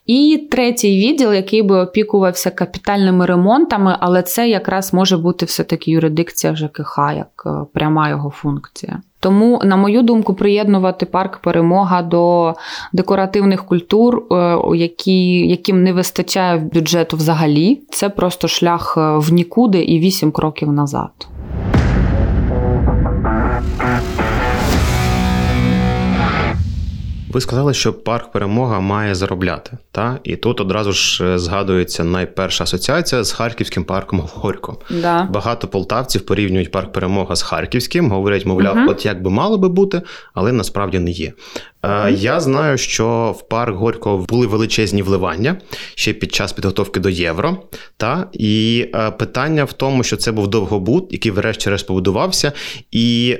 І 0.06 0.48
третій 0.50 0.98
відділ, 0.98 1.32
який 1.32 1.62
би 1.62 1.76
опікувався 1.76 2.50
капітальними 2.50 3.26
ремонтами, 3.26 3.96
але 4.00 4.22
це 4.22 4.48
якраз 4.48 4.94
може 4.94 5.16
бути 5.16 5.46
все-таки 5.46 5.90
юрисдикція 5.90 6.56
ЖКХ, 6.56 6.98
як 7.16 7.42
е, 7.46 7.50
пряма 7.74 8.08
його 8.08 8.30
функція. 8.30 8.63
Тому, 9.20 9.60
на 9.64 9.76
мою 9.76 10.02
думку, 10.02 10.34
приєднувати 10.34 11.06
парк 11.06 11.38
перемога 11.38 12.02
до 12.02 12.54
декоративних 12.92 13.64
культур, 13.64 14.22
е, 14.32 14.58
які, 14.74 15.48
яким 15.48 15.82
не 15.82 15.92
вистачає 15.92 16.58
бюджету 16.58 17.16
взагалі, 17.16 17.82
це 17.90 18.08
просто 18.08 18.48
шлях 18.48 18.94
е, 18.98 19.18
в 19.18 19.32
нікуди 19.32 19.82
і 19.82 19.98
вісім 19.98 20.32
кроків 20.32 20.72
назад. 20.72 21.10
Ви 27.34 27.40
сказали, 27.40 27.74
що 27.74 27.92
парк 27.92 28.32
перемога 28.32 28.80
має 28.80 29.14
заробляти, 29.14 29.78
та 29.92 30.18
і 30.24 30.36
тут 30.36 30.60
одразу 30.60 30.92
ж 30.92 31.24
е, 31.24 31.38
згадується 31.38 32.04
найперша 32.04 32.64
асоціація 32.64 33.24
з 33.24 33.32
харківським 33.32 33.84
парком 33.84 34.28
Горько. 34.34 34.76
Да. 34.90 35.28
Багато 35.30 35.68
полтавців 35.68 36.26
порівнюють 36.26 36.70
парк 36.70 36.92
перемога 36.92 37.36
з 37.36 37.42
харківським, 37.42 38.10
говорять, 38.10 38.46
мовляв, 38.46 38.76
угу. 38.76 38.90
от 38.90 39.06
як 39.06 39.22
би 39.22 39.30
мало 39.30 39.58
би 39.58 39.68
бути, 39.68 40.02
але 40.34 40.52
насправді 40.52 40.98
не 40.98 41.10
є. 41.10 41.32
Е, 41.82 42.12
я 42.12 42.40
знаю, 42.40 42.78
що 42.78 43.36
в 43.38 43.48
парк 43.48 43.76
Горького 43.76 44.18
були 44.28 44.46
величезні 44.46 45.02
вливання 45.02 45.56
ще 45.94 46.12
під 46.12 46.34
час 46.34 46.52
підготовки 46.52 47.00
до 47.00 47.08
євро. 47.08 47.56
Та 47.96 48.26
і 48.32 48.86
е, 48.94 49.10
питання 49.10 49.64
в 49.64 49.72
тому, 49.72 50.02
що 50.02 50.16
це 50.16 50.32
був 50.32 50.48
довгобут, 50.48 51.12
який, 51.12 51.32
врешті-решт, 51.32 51.86
побудувався. 51.86 52.52
І 52.90 53.38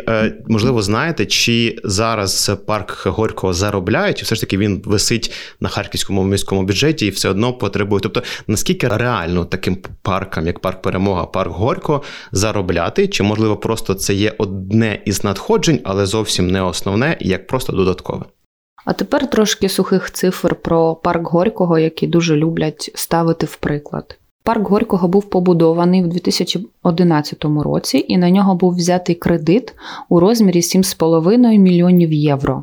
можливо, 0.49 0.83
знаєте, 0.83 1.27
чи 1.27 1.77
зараз 1.85 2.53
парк 2.67 3.07
Горького 3.07 3.53
заробляє, 3.53 3.84
чи 4.15 4.25
все 4.25 4.35
ж 4.35 4.41
таки 4.41 4.59
він 4.59 4.83
висить 4.85 5.33
на 5.61 5.69
харківському 5.69 6.25
міському 6.25 6.63
бюджеті 6.63 7.07
і 7.07 7.11
все 7.11 7.29
одно 7.29 7.53
потребує. 7.53 8.01
Тобто, 8.01 8.23
наскільки 8.47 8.89
реально 8.89 9.45
таким 9.45 9.77
паркам, 10.03 10.47
як 10.47 10.59
парк 10.59 10.83
Перемога, 10.83 11.27
парк 11.27 11.53
Горького, 11.53 12.03
заробляти, 12.33 13.09
чи 13.09 13.23
можливо 13.23 13.57
просто 13.57 13.95
це 13.95 14.15
є 14.15 14.35
одне 14.39 15.03
із 15.05 15.25
надходжень, 15.25 15.81
але 15.85 16.07
зовсім 16.07 16.51
не 16.51 16.63
основне, 16.63 17.17
як 17.21 17.47
просто 17.47 17.73
додаткове. 17.73 18.25
А 18.85 18.93
тепер 18.93 19.31
трошки 19.31 19.69
сухих 19.69 20.11
цифр 20.11 20.55
про 20.55 20.95
парк 20.95 21.29
Горького, 21.29 21.79
які 21.79 22.07
дуже 22.07 22.37
люблять 22.37 22.91
ставити 22.95 23.47
в 23.47 23.57
приклад. 23.57 24.19
Парк 24.43 24.69
Горького 24.69 25.09
був 25.09 25.31
побудований 25.31 26.03
в 26.03 26.09
2011 26.09 27.45
році, 27.45 28.05
і 28.09 28.19
на 28.19 28.31
нього 28.31 28.55
був 28.55 28.75
взятий 28.75 29.15
кредит 29.15 29.75
у 30.09 30.21
розмірі 30.21 30.61
7,5 30.61 31.59
мільйонів 31.59 32.13
євро 32.13 32.63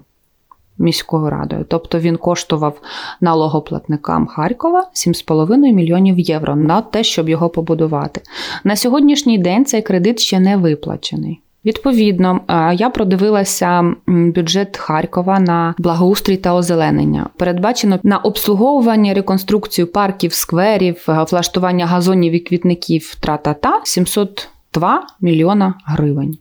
міською 0.82 1.30
радою. 1.30 1.66
Тобто 1.68 2.00
він 2.00 2.18
коштував 2.18 2.82
налогоплатникам 3.22 4.28
Харкова 4.28 4.88
7,5 4.94 5.58
мільйонів 5.58 6.20
євро 6.20 6.56
на 6.56 6.82
те, 6.82 7.04
щоб 7.04 7.30
його 7.30 7.50
побудувати. 7.50 8.22
На 8.64 8.76
сьогоднішній 8.76 9.38
день 9.38 9.66
цей 9.66 9.82
кредит 9.82 10.20
ще 10.20 10.40
не 10.40 10.58
виплачений. 10.58 11.42
Відповідно, 11.66 12.42
е, 12.48 12.76
я 12.76 12.90
продивилася 12.90 13.94
бюджет 14.08 14.78
Харкова 14.78 15.40
на 15.40 15.76
благоустрій 15.78 16.38
та 16.38 16.56
озеленення. 16.56 17.30
Передбачено 17.38 18.00
на 18.04 18.18
обслуговування, 18.18 19.14
реконструкцію 19.14 19.88
парків, 19.88 20.34
скверів, 20.34 21.06
е, 21.10 21.26
влаштування 21.32 21.86
газонів 21.86 22.34
і 22.34 22.40
квітників 22.40 23.16
тра-та-та 23.16 23.82
702 23.84 25.08
мільйона 25.22 25.74
гривень. 25.86 26.38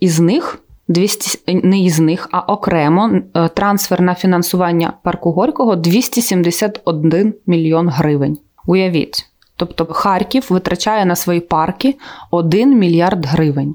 Із 0.00 0.20
них 0.20 0.58
200, 0.58 0.65
не 1.46 1.80
із 1.80 2.00
них, 2.00 2.28
а 2.32 2.40
окремо 2.40 3.10
е, 3.34 3.48
трансфер 3.48 4.00
на 4.00 4.14
фінансування 4.14 4.92
парку 5.02 5.32
Горького 5.32 5.76
271 5.76 7.34
мільйон 7.46 7.88
гривень. 7.88 8.38
Уявіть, 8.66 9.26
тобто 9.56 9.84
Харків 9.84 10.46
витрачає 10.50 11.06
на 11.06 11.16
свої 11.16 11.40
парки 11.40 11.94
1 12.30 12.78
мільярд 12.78 13.26
гривень. 13.26 13.74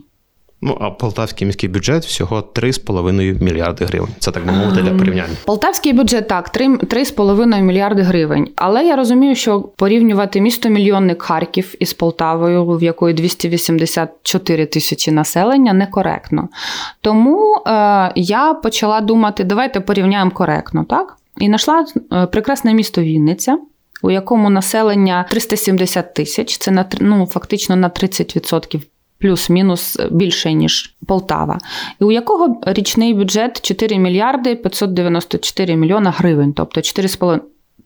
Ну 0.63 0.77
а 0.81 0.89
полтавський 0.89 1.47
міський 1.47 1.69
бюджет 1.69 2.05
всього 2.05 2.43
3,5 2.53 3.43
мільярди 3.43 3.85
гривень. 3.85 4.09
Це 4.19 4.31
так 4.31 4.45
би 4.45 4.51
мовити 4.51 4.81
для 4.81 4.91
порівняння. 4.91 5.33
Полтавський 5.45 5.93
бюджет 5.93 6.27
так 6.27 6.55
3,5 6.55 7.61
мільярди 7.61 8.01
гривень. 8.01 8.49
Але 8.55 8.85
я 8.85 8.95
розумію, 8.95 9.35
що 9.35 9.61
порівнювати 9.61 10.41
місто 10.41 10.69
мільйонник 10.69 11.21
Харків 11.21 11.75
із 11.79 11.93
Полтавою, 11.93 12.65
в 12.65 12.83
якої 12.83 13.13
284 13.13 14.65
тисячі 14.65 15.11
населення, 15.11 15.73
некоректно. 15.73 16.49
Тому 17.01 17.55
е, 17.67 18.11
я 18.15 18.53
почала 18.53 19.01
думати, 19.01 19.43
давайте 19.43 19.79
порівняємо 19.79 20.31
коректно, 20.31 20.85
так? 20.89 21.17
І 21.37 21.45
знайшла 21.45 21.85
е, 22.13 22.25
прекрасне 22.25 22.73
місто 22.73 23.01
Вінниця. 23.01 23.57
У 24.03 24.11
якому 24.11 24.49
населення 24.49 25.25
370 25.29 26.13
тисяч, 26.13 26.57
це 26.57 26.71
на 26.71 26.85
ну, 26.99 27.25
фактично 27.25 27.75
на 27.75 27.89
30% 27.89 28.81
плюс-мінус 29.21 29.99
більше, 30.11 30.53
ніж 30.53 30.95
Полтава, 31.07 31.57
і 32.01 32.03
у 32.03 32.11
якого 32.11 32.61
річний 32.65 33.13
бюджет 33.13 33.61
4 33.61 33.97
мільярди 33.97 34.55
594 34.55 35.75
мільйона 35.75 36.11
гривень, 36.11 36.53
тобто 36.53 36.81
4,5 36.81 37.39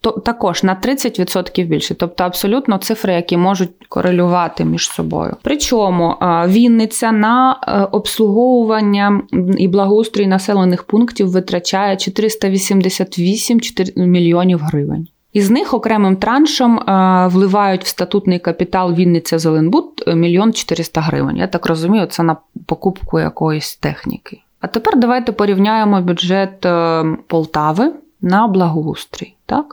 то 0.05 0.11
також 0.11 0.63
на 0.63 0.75
30% 0.75 1.65
більше, 1.65 1.95
тобто 1.95 2.23
абсолютно 2.23 2.77
цифри, 2.77 3.13
які 3.13 3.37
можуть 3.37 3.69
корелювати 3.89 4.65
між 4.65 4.89
собою. 4.89 5.35
Причому 5.41 6.15
Вінниця 6.47 7.11
на 7.11 7.59
е, 7.67 7.79
обслуговування 7.91 9.21
і 9.57 9.67
благоустрій 9.67 10.27
населених 10.27 10.83
пунктів 10.83 11.31
витрачає 11.31 11.97
488 11.97 13.59
мільйонів 13.95 14.59
гривень. 14.59 15.07
Із 15.35 15.49
них 15.49 15.73
окремим 15.73 16.15
траншем 16.15 16.79
е, 16.79 17.27
вливають 17.27 17.83
в 17.83 17.87
статутний 17.87 18.39
капітал 18.39 18.93
Вінниця 18.93 19.39
Зеленбуд 19.39 20.03
е, 20.07 20.15
мільйон 20.15 20.53
400 20.53 21.01
гривень. 21.01 21.37
Я 21.37 21.47
так 21.47 21.65
розумію, 21.65 22.05
це 22.05 22.23
на 22.23 22.37
покупку 22.65 23.19
якоїсь 23.19 23.75
техніки. 23.75 24.41
А 24.59 24.67
тепер 24.67 24.99
давайте 24.99 25.31
порівняємо 25.31 26.01
бюджет 26.01 26.65
е, 26.65 27.05
Полтави 27.27 27.93
на 28.21 28.47
благоустрій. 28.47 29.33
Так? 29.47 29.65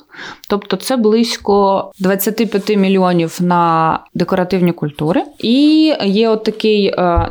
Тобто 0.49 0.77
це 0.77 0.97
близько 0.97 1.91
25 1.99 2.77
мільйонів 2.77 3.39
на 3.41 3.99
декоративні 4.15 4.73
культури. 4.73 5.23
І 5.39 5.95
є 6.05 6.29
от 6.29 6.45
такий 6.45 6.87
е, 6.87 7.29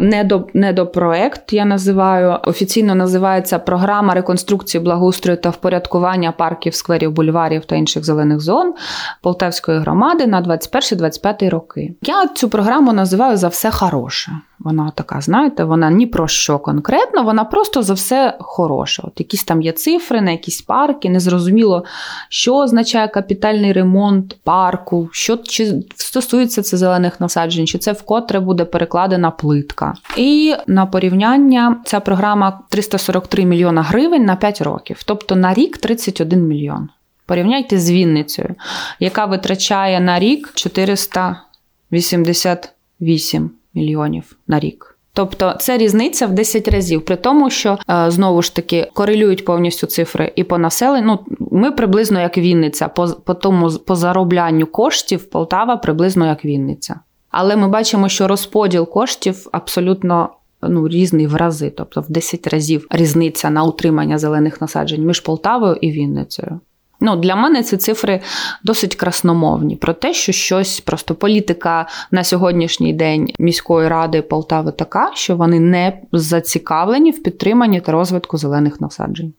недопроект, 0.54 1.54
я 1.54 1.66
називаю, 1.66 2.38
офіційно 2.44 2.96
називається 2.96 3.60
Програма 3.60 4.14
реконструкції 4.14 4.84
благоустрою 4.84 5.38
та 5.38 5.50
впорядкування 5.50 6.32
парків, 6.32 6.76
скверів, 6.76 7.12
бульварів 7.12 7.66
та 7.66 7.76
інших 7.76 8.06
зелених 8.06 8.40
зон 8.40 8.74
Полтавської 9.22 9.80
громади 9.80 10.28
на 10.28 10.42
21-25 10.42 11.50
роки. 11.50 11.96
Я 12.02 12.28
цю 12.28 12.50
програму 12.50 12.94
називаю 12.94 13.38
за 13.38 13.48
все 13.48 13.72
хороше. 13.72 14.32
Вона 14.64 14.92
така, 14.96 15.22
знаєте, 15.22 15.64
вона 15.64 15.92
ні 15.92 16.08
про 16.08 16.28
що 16.28 16.60
конкретно, 16.60 17.24
вона 17.24 17.44
просто 17.44 17.82
за 17.82 17.94
все 17.94 18.38
хороше. 18.40 19.02
От 19.06 19.20
якісь 19.20 19.44
там 19.44 19.62
є 19.62 19.72
цифри 19.72 20.22
на 20.22 20.32
якісь 20.32 20.62
парки, 20.62 21.10
незрозуміло, 21.10 21.84
що 22.34 22.56
означає 22.56 23.08
капітальний 23.08 23.74
ремонт 23.74 24.38
парку, 24.44 25.10
що 25.12 25.38
чи 25.38 25.84
стосується 25.96 26.62
це 26.62 26.78
зелених 26.78 27.22
насаджень, 27.22 27.68
чи 27.68 27.78
це 27.78 27.92
вкотре 27.92 28.40
буде 28.40 28.66
перекладена 28.66 29.32
плитка. 29.32 29.94
І 30.18 30.56
на 30.68 30.86
порівняння 30.86 31.82
ця 31.86 32.00
програма 32.00 32.60
343 32.70 33.46
мільйона 33.46 33.82
гривень 33.82 34.26
на 34.26 34.36
5 34.36 34.62
років, 34.62 35.02
тобто 35.06 35.36
на 35.36 35.54
рік 35.54 35.78
31 35.78 36.48
мільйон. 36.48 36.90
Порівняйте 37.26 37.80
з 37.80 37.92
Вінницею, 37.92 38.56
яка 39.00 39.26
витрачає 39.26 40.00
на 40.00 40.20
рік 40.20 40.52
488 40.54 43.52
мільйонів 43.74 44.36
на 44.48 44.60
рік. 44.60 44.91
Тобто 45.14 45.56
це 45.60 45.78
різниця 45.78 46.28
в 46.28 46.32
10 46.32 46.68
разів, 46.68 47.06
при 47.06 47.16
тому, 47.16 47.50
що 47.50 47.78
е, 47.90 48.12
знову 48.12 48.42
ж 48.42 48.56
таки 48.56 48.90
корелюють 48.94 49.46
повністю 49.46 49.88
цифри 49.88 50.32
і 50.36 50.44
по 50.44 50.58
населенню. 50.58 51.20
Ну, 51.40 51.48
Ми 51.52 51.72
приблизно 51.72 52.22
як 52.22 52.38
Вінниця, 52.38 52.88
по 52.88 53.08
по 53.08 53.34
тому 53.34 53.70
по 53.70 53.96
зароблянню 53.96 54.66
коштів 54.66 55.30
Полтава 55.30 55.78
приблизно 55.78 56.28
як 56.28 56.46
Вінниця. 56.46 57.00
Але 57.32 57.56
ми 57.56 57.68
бачимо, 57.68 58.10
що 58.10 58.28
розподіл 58.28 58.90
коштів 58.90 59.48
абсолютно 59.52 60.30
ну, 60.62 60.88
різний 60.88 61.28
в 61.28 61.36
рази, 61.36 61.70
тобто 61.78 62.02
в 62.02 62.10
10 62.10 62.48
разів 62.48 62.88
різниця 62.90 63.50
на 63.50 63.64
утримання 63.64 64.18
зелених 64.18 64.62
насаджень 64.62 65.06
між 65.06 65.20
Полтавою 65.20 65.76
і 65.76 65.92
Вінницею. 65.92 66.60
Ну, 67.02 67.16
Для 67.16 67.36
мене 67.36 67.64
ці 67.64 67.78
цифри 67.78 68.22
досить 68.64 68.96
красномовні 68.96 69.76
про 69.76 69.94
те, 69.94 70.14
що 70.14 70.32
щось 70.32 70.80
просто 70.80 71.16
політика 71.16 71.88
на 72.12 72.24
сьогоднішній 72.24 72.94
день 72.94 73.30
міської 73.40 73.88
ради 73.88 74.22
Полтави 74.22 74.72
така, 74.72 75.12
що 75.14 75.36
вони 75.36 75.60
не 75.60 76.02
зацікавлені 76.12 77.12
в 77.12 77.24
підтриманні 77.24 77.82
та 77.82 77.92
розвитку 77.92 78.38
зелених 78.38 78.82
насаджень. 78.82 79.34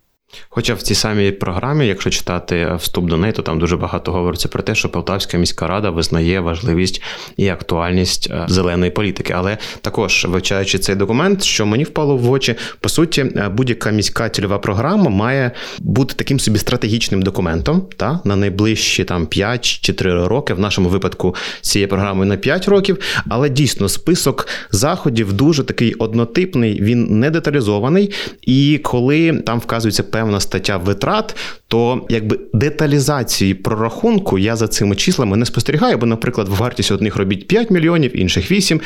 Хоча 0.48 0.74
в 0.74 0.82
цій 0.82 0.94
самій 0.94 1.32
програмі, 1.32 1.86
якщо 1.86 2.10
читати 2.10 2.74
вступ 2.78 3.04
до 3.04 3.16
неї, 3.16 3.32
то 3.32 3.42
там 3.42 3.58
дуже 3.58 3.76
багато 3.76 4.12
говориться 4.12 4.48
про 4.48 4.62
те, 4.62 4.74
що 4.74 4.88
Полтавська 4.88 5.38
міська 5.38 5.66
рада 5.66 5.90
визнає 5.90 6.40
важливість 6.40 7.02
і 7.36 7.48
актуальність 7.48 8.28
е, 8.30 8.44
зеленої 8.48 8.90
політики. 8.90 9.32
Але 9.36 9.58
також 9.80 10.26
вивчаючи 10.28 10.78
цей 10.78 10.94
документ, 10.94 11.42
що 11.42 11.66
мені 11.66 11.84
впало 11.84 12.16
в 12.16 12.30
очі, 12.30 12.54
по 12.80 12.88
суті, 12.88 13.20
е, 13.20 13.48
будь-яка 13.48 13.90
міська 13.90 14.28
цільова 14.28 14.58
програма 14.58 15.10
має 15.10 15.50
бути 15.78 16.14
таким 16.14 16.40
собі 16.40 16.58
стратегічним 16.58 17.22
документом 17.22 17.86
та 17.96 18.20
на 18.24 18.36
найближчі 18.36 19.04
там 19.04 19.26
5 19.26 19.64
чи 19.64 19.92
3 19.92 20.26
роки. 20.26 20.54
В 20.54 20.60
нашому 20.60 20.88
випадку 20.88 21.34
цієї 21.60 21.86
програми 21.86 22.26
на 22.26 22.36
5 22.36 22.68
років. 22.68 22.98
Але 23.28 23.48
дійсно 23.48 23.88
список 23.88 24.48
заходів 24.70 25.32
дуже 25.32 25.64
такий 25.64 25.94
однотипний, 25.94 26.82
він 26.82 27.20
не 27.20 27.30
деталізований. 27.30 28.12
І 28.42 28.80
коли 28.82 29.32
там 29.32 29.58
вказується 29.58 30.02
певна 30.02 30.21
певна 30.22 30.40
стаття 30.40 30.76
витрат, 30.76 31.36
то 31.68 32.06
якби 32.08 32.38
деталізації 32.52 33.54
прорахунку 33.54 34.38
я 34.38 34.56
за 34.56 34.68
цими 34.68 34.96
числами 34.96 35.36
не 35.36 35.46
спостерігаю, 35.46 35.98
бо, 35.98 36.06
наприклад, 36.06 36.48
в 36.48 36.54
вартість 36.54 36.92
одних 36.92 37.16
робіть 37.16 37.46
5 37.46 37.70
мільйонів, 37.70 38.16
інших 38.16 38.50
8, 38.50 38.80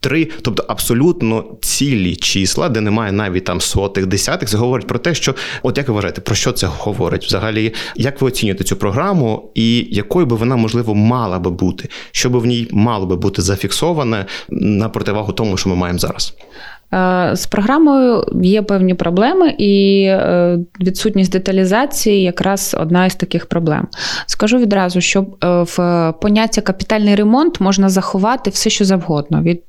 3, 0.00 0.28
тобто 0.42 0.64
абсолютно 0.68 1.44
цілі 1.60 2.16
числа, 2.16 2.68
де 2.68 2.80
немає 2.80 3.12
навіть 3.12 3.44
там 3.44 3.60
сотих, 3.60 4.06
десятих, 4.06 4.48
це 4.48 4.56
говорить 4.56 4.86
про 4.86 4.98
те, 4.98 5.14
що 5.14 5.34
от 5.62 5.78
як 5.78 5.88
ви 5.88 5.94
вважаєте, 5.94 6.20
про 6.20 6.34
що 6.34 6.52
це 6.52 6.66
говорить 6.66 7.24
взагалі? 7.24 7.74
Як 7.96 8.20
ви 8.20 8.28
оцінюєте 8.28 8.64
цю 8.64 8.76
програму, 8.76 9.50
і 9.54 9.88
якою 9.90 10.26
би 10.26 10.36
вона 10.36 10.56
можливо 10.56 10.94
мала 10.94 11.38
би 11.38 11.50
бути, 11.50 11.88
що 12.10 12.30
би 12.30 12.38
в 12.38 12.46
ній 12.46 12.68
мало 12.70 13.06
би 13.06 13.16
бути 13.16 13.42
зафіксоване 13.42 14.26
на 14.50 14.88
противагу 14.88 15.32
тому, 15.32 15.56
що 15.56 15.68
ми 15.68 15.76
маємо 15.76 15.98
зараз? 15.98 16.34
Е, 16.94 17.30
з 17.36 17.46
програмою 17.46 18.24
є 18.42 18.62
певні 18.62 18.94
проблеми, 18.94 19.54
і 19.58 20.04
е, 20.04 20.58
відсутність 20.80 21.32
деталізації 21.32 22.22
якраз 22.22 22.76
одна 22.80 23.06
із 23.06 23.14
таких 23.14 23.46
проблем. 23.46 23.88
Скажу 24.26 24.58
відразу, 24.58 25.00
що 25.00 25.20
е, 25.20 25.26
в 25.46 26.12
поняття 26.20 26.60
капітальний 26.60 27.14
ремонт 27.14 27.60
можна 27.60 27.88
заховати 27.88 28.50
все, 28.50 28.70
що 28.70 28.84
завгодно: 28.84 29.42
від 29.42 29.62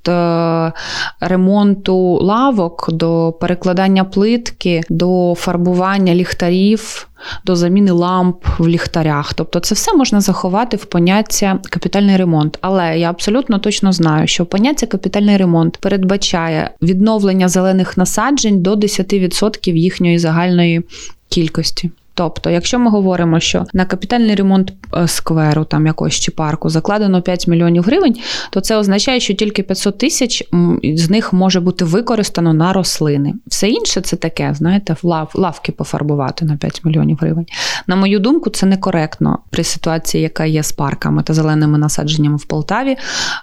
ремонту 1.20 1.98
лавок 2.22 2.90
до 2.94 3.34
перекладання 3.40 4.04
плитки, 4.04 4.82
до 4.90 5.34
фарбування 5.38 6.16
ліхтарів 6.16 7.08
до 7.46 7.56
заміни 7.56 7.92
ламп 7.92 8.46
в 8.58 8.68
ліхтарях. 8.68 9.34
Тобто, 9.34 9.60
це 9.60 9.76
все 9.76 9.94
можна 9.94 10.22
заховати 10.22 10.78
в 10.78 10.86
поняття 10.86 11.60
капітальний 11.70 12.18
ремонт. 12.18 12.58
Але 12.62 13.00
я 13.00 13.10
абсолютно 13.10 13.60
точно 13.60 13.92
знаю, 13.92 14.28
що 14.28 14.46
поняття 14.46 14.86
капітальний 14.86 15.38
ремонт 15.38 15.78
передбачає 15.78 16.72
відновлення 16.82 17.50
зелених 17.50 17.98
насаджень 17.98 18.62
до 18.62 18.74
10% 18.74 19.76
їхньої 19.76 20.20
загальної 20.20 20.82
кількості. 21.30 21.92
Тобто, 22.16 22.50
якщо 22.50 22.80
ми 22.80 22.90
говоримо, 22.90 23.40
що 23.40 23.66
на 23.74 23.86
капітальний 23.86 24.36
ремонт 24.36 24.74
е, 24.98 25.08
скверу, 25.08 25.66
там 25.66 25.88
якогось 25.88 26.14
чи 26.14 26.32
парку 26.32 26.70
закладено 26.70 27.22
5 27.22 27.48
мільйонів 27.48 27.84
гривень, 27.84 28.16
то 28.50 28.62
це 28.62 28.78
означає, 28.78 29.20
що 29.20 29.34
тільки 29.34 29.64
500 29.64 29.98
тисяч 29.98 30.44
з 30.84 31.10
них 31.10 31.34
може 31.34 31.60
бути 31.60 31.86
використано 31.86 32.54
на 32.54 32.74
рослини. 32.74 33.34
Все 33.48 33.70
інше 33.70 34.02
це 34.02 34.16
таке, 34.16 34.54
знаєте, 34.54 34.96
лав, 35.04 35.32
лавки 35.36 35.72
пофарбувати 35.72 36.46
на 36.46 36.58
5 36.58 36.86
мільйонів 36.86 37.18
гривень. 37.22 37.46
На 37.88 37.96
мою 37.96 38.20
думку, 38.20 38.50
це 38.50 38.66
некоректно 38.66 39.40
при 39.50 39.64
ситуації, 39.64 40.24
яка 40.24 40.46
є 40.46 40.64
з 40.64 40.72
парками 40.72 41.24
та 41.24 41.34
зеленими 41.34 41.78
насадженнями 41.78 42.36
в 42.36 42.46
Полтаві. 42.46 42.98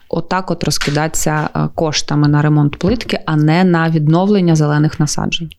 Отак, 0.09 0.50
от 0.50 0.65
розкидатися 0.65 1.49
е, 1.57 1.69
коштами 1.75 2.29
на 2.29 2.43
ремонт 2.43 2.77
плитки, 2.77 3.21
а 3.27 3.37
не 3.37 3.65
на 3.65 3.91
відновлення 3.91 4.57
зелених 4.57 5.00
насаджень. 5.00 5.50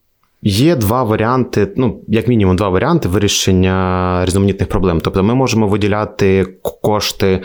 Є 0.43 0.75
два 0.75 1.03
варіанти, 1.03 1.74
ну 1.77 2.01
як 2.07 2.27
мінімум, 2.27 2.55
два 2.55 2.69
варіанти 2.69 3.10
вирішення 3.10 4.25
різноманітних 4.25 4.69
проблем. 4.69 5.01
Тобто, 5.01 5.24
ми 5.24 5.36
можемо 5.36 5.67
виділяти 5.67 6.48
кошти, 6.81 7.27
е, 7.27 7.41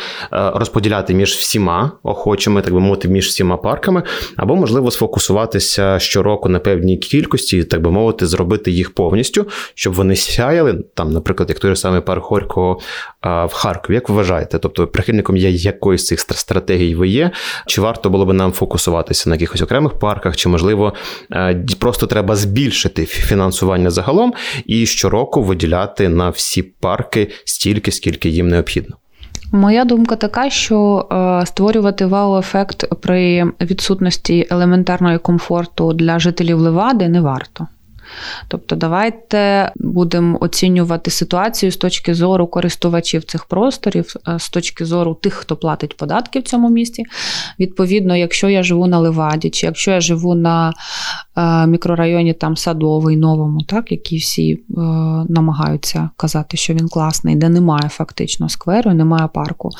розподіляти 0.55 1.15
між 1.15 1.35
всіма 1.35 1.93
охочими, 2.03 2.63
так 2.63 2.75
би 2.75 2.81
мовити, 2.81 3.09
між 3.09 3.27
всіма 3.27 3.57
парками, 3.57 4.03
або 4.37 4.57
можливо 4.57 4.91
сфокусуватися 4.91 5.99
щороку 5.99 6.49
на 6.49 6.59
певній 6.59 6.97
кількості, 6.97 7.65
так 7.65 7.83
би 7.83 7.91
мовити, 7.91 8.27
зробити 8.27 8.71
їх 8.71 8.95
повністю, 8.95 9.47
щоб 9.75 9.95
вони 9.95 10.17
сяяли. 10.17 10.85
Там, 10.95 11.13
наприклад, 11.13 11.49
як 11.49 11.59
той 11.59 11.77
самий 11.77 12.01
парк 12.01 12.25
Горького 12.25 12.81
в 13.23 13.51
Харкові. 13.53 13.95
Як 13.95 14.09
ви 14.09 14.15
вважаєте? 14.15 14.59
Тобто, 14.59 14.87
прихильником 14.87 15.37
є 15.37 15.51
якоїсь 15.51 16.07
цих 16.07 16.21
стратегій 16.21 16.95
ви 16.95 17.09
є? 17.09 17.31
Чи 17.67 17.81
варто 17.81 18.11
було 18.11 18.27
би 18.27 18.33
нам 18.33 18.53
фокусуватися 18.53 19.31
на 19.31 19.35
якихось 19.35 19.63
окремих 19.63 19.93
парках, 19.93 20.37
чи 20.37 20.49
можливо 20.49 20.93
е, 21.33 21.65
просто 21.79 22.07
треба 22.07 22.37
збільшити? 22.37 22.86
Збільшити 22.87 23.07
фінансування 23.07 23.91
загалом 23.91 24.35
і 24.67 24.87
щороку 24.87 25.43
виділяти 25.43 26.09
на 26.09 26.31
всі 26.31 26.63
парки 26.63 27.31
стільки, 27.45 27.93
скільки 27.93 28.29
їм 28.29 28.49
необхідно. 28.49 28.97
Моя 29.53 29.85
думка 29.85 30.17
така, 30.17 30.51
що 30.51 31.09
е, 31.13 31.47
створювати 31.47 32.07
вау-ефект 32.07 32.95
при 33.01 33.45
відсутності 33.61 34.47
елементарної 34.51 35.19
комфорту 35.19 35.93
для 35.93 36.19
жителів 36.19 36.59
Левади 36.59 37.09
не 37.09 37.21
варто. 37.21 37.67
Тобто, 38.49 38.77
давайте 38.77 39.73
будемо 39.77 40.39
оцінювати 40.41 41.11
ситуацію 41.11 41.73
з 41.73 41.77
точки 41.77 42.15
зору 42.15 42.47
користувачів 42.47 43.25
цих 43.25 43.45
просторів, 43.45 44.15
е, 44.29 44.39
з 44.39 44.49
точки 44.49 44.85
зору 44.85 45.15
тих, 45.15 45.35
хто 45.35 45.57
платить 45.57 45.97
податки 45.97 46.39
в 46.39 46.43
цьому 46.43 46.71
місті. 46.71 47.05
Відповідно, 47.61 48.17
якщо 48.17 48.49
я 48.49 48.63
живу 48.63 48.87
на 48.87 48.99
Леваді, 48.99 49.51
чи 49.51 49.67
якщо 49.67 49.91
я 49.91 50.01
живу 50.01 50.35
на 50.35 50.73
мікрорайоні 51.67 52.33
там 52.33 52.57
Садовий, 52.57 53.17
новому, 53.17 53.61
так, 53.63 53.93
які 53.93 54.17
всі 54.17 54.53
е, 54.53 54.61
намагаються 55.29 56.11
казати, 56.17 56.57
що 56.57 56.75
він 56.75 56.89
класний, 56.89 57.37
де 57.37 57.49
немає 57.49 57.89
фактично 57.89 58.49
скверу, 58.49 58.95
немає 58.95 59.29
парку, 59.35 59.71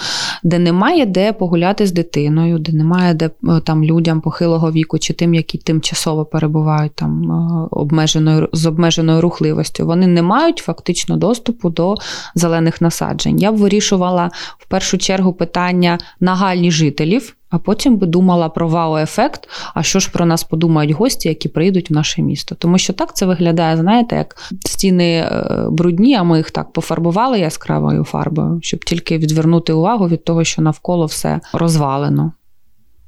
де 0.43 0.59
немає 0.59 1.07
де 1.07 1.33
погуляти 1.33 1.87
з 1.87 1.93
дитиною, 1.93 2.59
де 2.59 2.73
немає 2.73 3.15
де 3.15 3.31
там 3.65 3.85
людям 3.85 4.21
похилого 4.21 4.73
віку, 4.73 4.99
чи 4.99 5.13
тим, 5.13 5.35
які 5.35 5.59
тимчасово 5.59 6.25
перебувають 6.25 6.95
там 6.95 7.31
обмеженою 7.71 8.49
з 8.53 8.67
обмеженою 8.67 9.21
рухливостю, 9.21 9.87
вони 9.87 10.07
не 10.07 10.23
мають 10.23 10.59
фактично 10.59 11.17
доступу 11.17 11.71
до 11.71 11.95
зелених 12.35 12.81
насаджень. 12.81 13.39
Я 13.39 13.53
б 13.53 13.57
вирішувала 13.57 14.31
в 14.59 14.69
першу 14.69 14.99
чергу 14.99 15.33
питання 15.33 15.99
нагальні 16.21 16.71
жителів. 16.71 17.37
А 17.51 17.59
потім 17.59 17.97
би 17.97 18.07
думала 18.07 18.49
про 18.49 18.69
вау-ефект, 18.69 19.49
а 19.75 19.83
що 19.83 19.99
ж 19.99 20.11
про 20.11 20.27
нас 20.27 20.45
подумають 20.45 20.91
гості, 20.91 21.29
які 21.29 21.49
прийдуть 21.49 21.91
в 21.91 21.95
наше 21.95 22.23
місто. 22.23 22.55
Тому 22.55 22.79
що 22.79 22.93
так 22.93 23.17
це 23.17 23.27
виглядає, 23.27 23.77
знаєте, 23.77 24.17
як 24.17 24.37
стіни 24.61 25.13
е, 25.17 25.67
брудні, 25.71 26.15
а 26.15 26.23
ми 26.23 26.37
їх 26.37 26.51
так 26.51 26.73
пофарбували 26.73 27.39
яскравою 27.39 28.05
фарбою, 28.05 28.59
щоб 28.63 28.85
тільки 28.85 29.19
відвернути 29.19 29.73
увагу 29.73 30.09
від 30.09 30.25
того, 30.25 30.45
що 30.45 30.63
навколо 30.63 31.07
все 31.07 31.41
розвалено. 31.53 32.33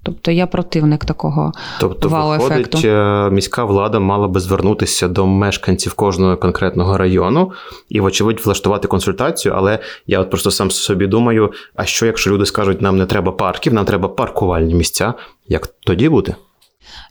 Тобто 0.02 0.30
я 0.30 0.46
противник 0.46 1.04
такого 1.04 1.52
тобто, 1.80 2.08
вау-ефекту. 2.08 2.78
Виходить, 2.78 2.84
е, 2.84 3.30
міська 3.30 3.64
влада 3.64 3.98
мала 3.98 4.28
би 4.28 4.40
звернутися 4.40 5.08
до 5.08 5.26
мешканців 5.26 5.94
кожного 5.94 6.36
конкретного 6.36 6.98
району 6.98 7.52
і, 7.88 8.00
вочевидь, 8.00 8.40
влаштувати 8.40 8.88
консультацію. 8.88 9.54
Але 9.56 9.78
я 10.06 10.20
от 10.20 10.30
просто 10.30 10.50
сам 10.50 10.70
собі 10.70 11.06
думаю: 11.06 11.52
а 11.74 11.84
що, 11.84 12.06
якщо 12.06 12.30
люди 12.30 12.46
скажуть, 12.46 12.82
нам 12.82 12.98
не 12.98 13.06
треба 13.06 13.32
парків, 13.32 13.74
нам 13.74 13.84
треба 13.84 14.08
паркувальні 14.08 14.74
місця? 14.74 15.14
Як 15.48 15.66
тоді 15.66 16.08
бути? 16.08 16.34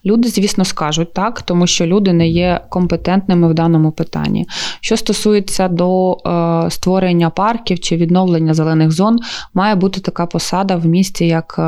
Люди, 0.06 0.28
звісно, 0.28 0.64
скажуть 0.64 1.12
так, 1.12 1.42
тому 1.42 1.66
що 1.66 1.86
люди 1.86 2.12
не 2.12 2.28
є 2.28 2.60
компетентними 2.68 3.48
в 3.48 3.54
даному 3.54 3.92
питанні. 3.92 4.46
Що 4.80 4.96
стосується 4.96 5.68
до 5.68 6.12
е, 6.12 6.70
створення 6.70 7.30
парків 7.30 7.80
чи 7.80 7.96
відновлення 7.96 8.54
зелених 8.54 8.90
зон, 8.90 9.18
має 9.54 9.74
бути 9.74 10.00
така 10.00 10.26
посада 10.26 10.76
в 10.76 10.86
місті 10.86 11.26
як 11.26 11.54
е, 11.58 11.62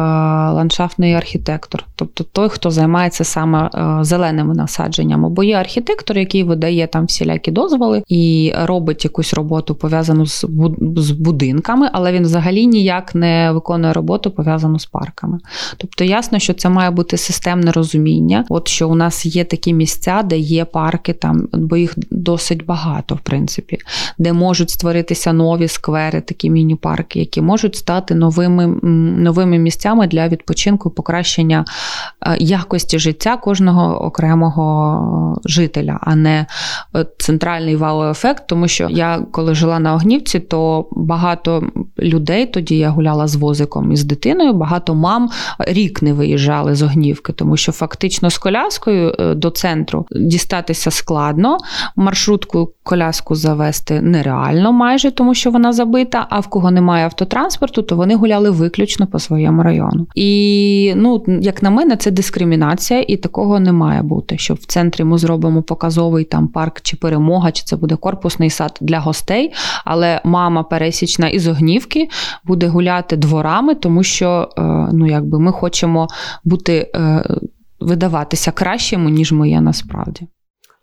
ландшафтний 0.53 1.15
архітектор, 1.15 1.85
тобто 1.97 2.25
той, 2.25 2.49
хто 2.49 2.71
займається 2.71 3.25
саме 3.25 3.71
е, 3.75 4.05
зеленими 4.05 4.55
насадженнями. 4.55 5.29
Бо 5.29 5.43
є 5.43 5.55
архітектор, 5.55 6.19
який 6.19 6.43
видає 6.43 6.87
там 6.87 7.05
всілякі 7.07 7.51
дозволи 7.51 8.03
і 8.09 8.53
робить 8.65 9.05
якусь 9.05 9.35
роботу 9.35 9.75
пов'язану 9.75 10.27
з, 10.27 10.45
з 10.97 11.11
будинками, 11.11 11.91
але 11.93 12.13
він 12.13 12.23
взагалі 12.23 12.67
ніяк 12.67 13.15
не 13.15 13.53
виконує 13.53 13.93
роботу 13.93 14.31
пов'язану 14.31 14.79
з 14.79 14.87
парками. 14.87 15.39
Тобто, 15.77 16.05
ясно, 16.05 16.39
що 16.39 16.55
це 16.55 16.69
має 16.69 16.91
бути 16.91 17.17
системне 17.17 17.73
розуміння 17.73 18.00
порозуміння. 18.01 18.45
От 18.49 18.69
що 18.69 18.89
у 18.89 18.95
нас 18.95 19.27
є 19.27 19.45
такі 19.45 19.75
місця, 19.75 20.23
де 20.25 20.39
є 20.39 20.65
парки, 20.65 21.13
там 21.13 21.49
бо 21.53 21.77
їх 21.77 21.95
досить 22.11 22.67
багато, 22.67 23.15
в 23.15 23.21
принципі, 23.21 23.79
де 24.19 24.33
можуть 24.33 24.71
створитися 24.71 25.33
нові 25.33 25.69
сквери, 25.69 26.21
такі 26.21 26.51
міні-парки, 26.51 27.19
які 27.19 27.43
можуть 27.43 27.77
стати 27.77 28.15
новими 28.15 28.67
новими 29.21 29.59
місцями 29.59 30.07
для 30.07 30.29
відпочинку, 30.29 30.91
покращення 30.91 31.65
е, 32.27 32.37
якості 32.41 32.99
життя 32.99 33.37
кожного 33.37 34.05
окремого 34.05 35.41
жителя, 35.45 35.99
а 36.01 36.17
не 36.17 36.47
е, 36.97 37.07
центральний 37.19 37.77
вау-ефект. 37.77 38.47
Тому 38.47 38.69
що 38.69 38.89
я 38.91 39.23
коли 39.33 39.55
жила 39.55 39.79
на 39.79 39.95
Огнівці, 39.95 40.41
то 40.41 40.89
багато 40.93 41.63
людей 41.99 42.47
тоді 42.47 42.79
я 42.79 42.91
гуляла 42.91 43.27
з 43.27 43.37
возиком 43.37 43.93
із 43.93 44.05
дитиною, 44.05 44.53
багато 44.53 44.95
мам 44.95 45.31
рік 45.59 46.03
не 46.03 46.13
виїжджали 46.13 46.75
з 46.75 46.83
Огнівки, 46.83 47.33
тому 47.33 47.57
що 47.57 47.73
фактично 47.73 47.90
з 48.31 48.39
коляскою 48.39 49.15
е, 49.19 49.35
до 49.35 49.51
центру 49.51 50.07
дістатися 50.11 50.91
складно. 50.91 51.59
Маршрутку 51.97 52.73
коляску 52.83 53.35
завести 53.35 54.01
нереально 54.01 54.73
майже, 54.73 55.11
тому 55.11 55.35
що 55.35 55.51
вона 55.51 55.73
забита. 55.73 56.27
А 56.31 56.41
в 56.41 56.47
кого 56.47 56.71
немає 56.71 57.05
автотранспорту, 57.05 57.83
то 57.83 57.97
вони 57.97 58.15
гуляли 58.15 58.51
виключно 58.51 59.07
по 59.07 59.19
своєму 59.19 59.63
району. 59.63 60.07
І 60.15 60.93
ну, 60.97 61.25
як 61.27 61.63
на 61.63 61.71
мене, 61.71 61.97
це 61.97 62.11
дискримінація, 62.11 63.05
і 63.09 63.17
такого 63.17 63.61
не 63.61 63.73
має 63.73 64.03
бути. 64.03 64.39
Що 64.39 64.55
в 64.55 64.65
центрі 64.65 65.05
ми 65.05 65.19
зробимо 65.19 65.63
показовий 65.63 66.25
там 66.25 66.49
парк 66.49 66.81
чи 66.81 66.97
перемога, 66.97 67.53
чи 67.53 67.63
це 67.65 67.77
буде 67.77 67.97
корпусний 67.97 68.51
сад 68.51 68.79
для 68.81 68.99
гостей. 68.99 69.53
Але 69.85 70.21
мама 70.25 70.63
пересічна 70.63 71.29
із 71.29 71.49
огнівки 71.49 72.09
буде 72.45 72.67
гуляти 72.67 73.17
дворами, 73.17 73.75
тому 73.75 74.03
що 74.03 74.49
е, 74.59 74.63
ну 74.93 75.07
якби 75.07 75.39
ми 75.39 75.53
хочемо 75.53 76.09
бути 76.45 76.91
е, 76.95 77.25
видаватися 77.81 78.53
кращими, 78.53 79.11
ніж 79.11 79.33
моє 79.33 79.61
насправді. 79.61 80.27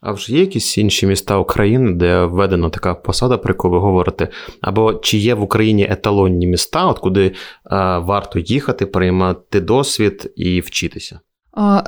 А 0.02 0.12
вже 0.12 0.34
є 0.34 0.40
якісь 0.40 0.78
інші 0.78 1.08
міста 1.08 1.38
України, 1.38 1.94
де 1.94 2.26
введена 2.26 2.70
така 2.70 2.96
посада, 2.96 3.38
про 3.38 3.52
яку 3.52 3.70
ви 3.70 3.80
говорите? 3.80 4.28
Або 4.62 4.94
чи 4.94 5.18
є 5.18 5.34
в 5.34 5.42
Україні 5.42 5.88
еталонні 5.90 6.48
міста, 6.48 6.86
от 6.86 7.00
куди 7.00 7.26
е, 7.26 7.34
варто 7.98 8.40
їхати, 8.40 8.86
приймати 8.86 9.62
досвід 9.62 10.34
і 10.36 10.60
вчитися? 10.60 11.20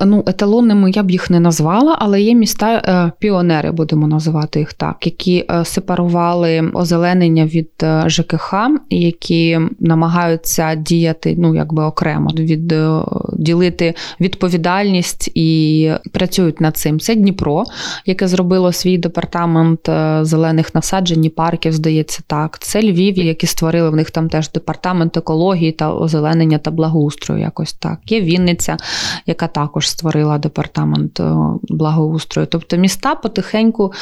Ну, 0.05 0.23
еталонними 0.27 0.91
я 0.91 1.03
б 1.03 1.11
їх 1.11 1.29
не 1.29 1.39
назвала, 1.39 1.97
але 1.99 2.21
є 2.21 2.35
міста 2.35 2.73
е, 2.73 3.11
піонери, 3.19 3.71
будемо 3.71 4.07
називати 4.07 4.59
їх 4.59 4.73
так, 4.73 5.05
які 5.05 5.45
е, 5.51 5.65
сепарували 5.65 6.71
озеленення 6.73 7.45
від 7.45 7.69
е, 7.83 8.03
ЖКХ, 8.07 8.53
які 8.89 9.59
намагаються 9.79 10.75
діяти 10.75 11.35
ну 11.37 11.55
якби 11.55 11.83
окремо, 11.83 12.29
відділити 12.33 13.93
відповідальність 14.19 15.31
і 15.35 15.91
працюють 16.11 16.61
над 16.61 16.77
цим. 16.77 16.99
Це 16.99 17.15
Дніпро, 17.15 17.63
яке 18.05 18.27
зробило 18.27 18.71
свій 18.71 18.97
департамент 18.97 19.89
зелених 20.21 20.75
насаджень, 20.75 21.29
парків, 21.29 21.73
здається, 21.73 22.19
так. 22.27 22.59
Це 22.59 22.81
Львів, 22.81 23.17
які 23.17 23.47
створили 23.47 23.89
в 23.89 23.95
них 23.95 24.11
там 24.11 24.29
теж 24.29 24.51
департамент 24.51 25.17
екології 25.17 25.71
та 25.71 25.93
озеленення 25.93 26.57
та 26.57 26.71
благоустрою. 26.71 27.41
Якось 27.41 27.73
так. 27.73 27.99
Є 28.07 28.21
Вінниця, 28.21 28.77
яка 29.25 29.47
також 29.59 29.89
створила 29.89 30.37
департамент 30.37 31.19
е, 31.19 31.35
благоустрою. 31.69 32.47
Тобто 32.51 32.77
міста 32.77 33.15
потихеньку 33.15 33.93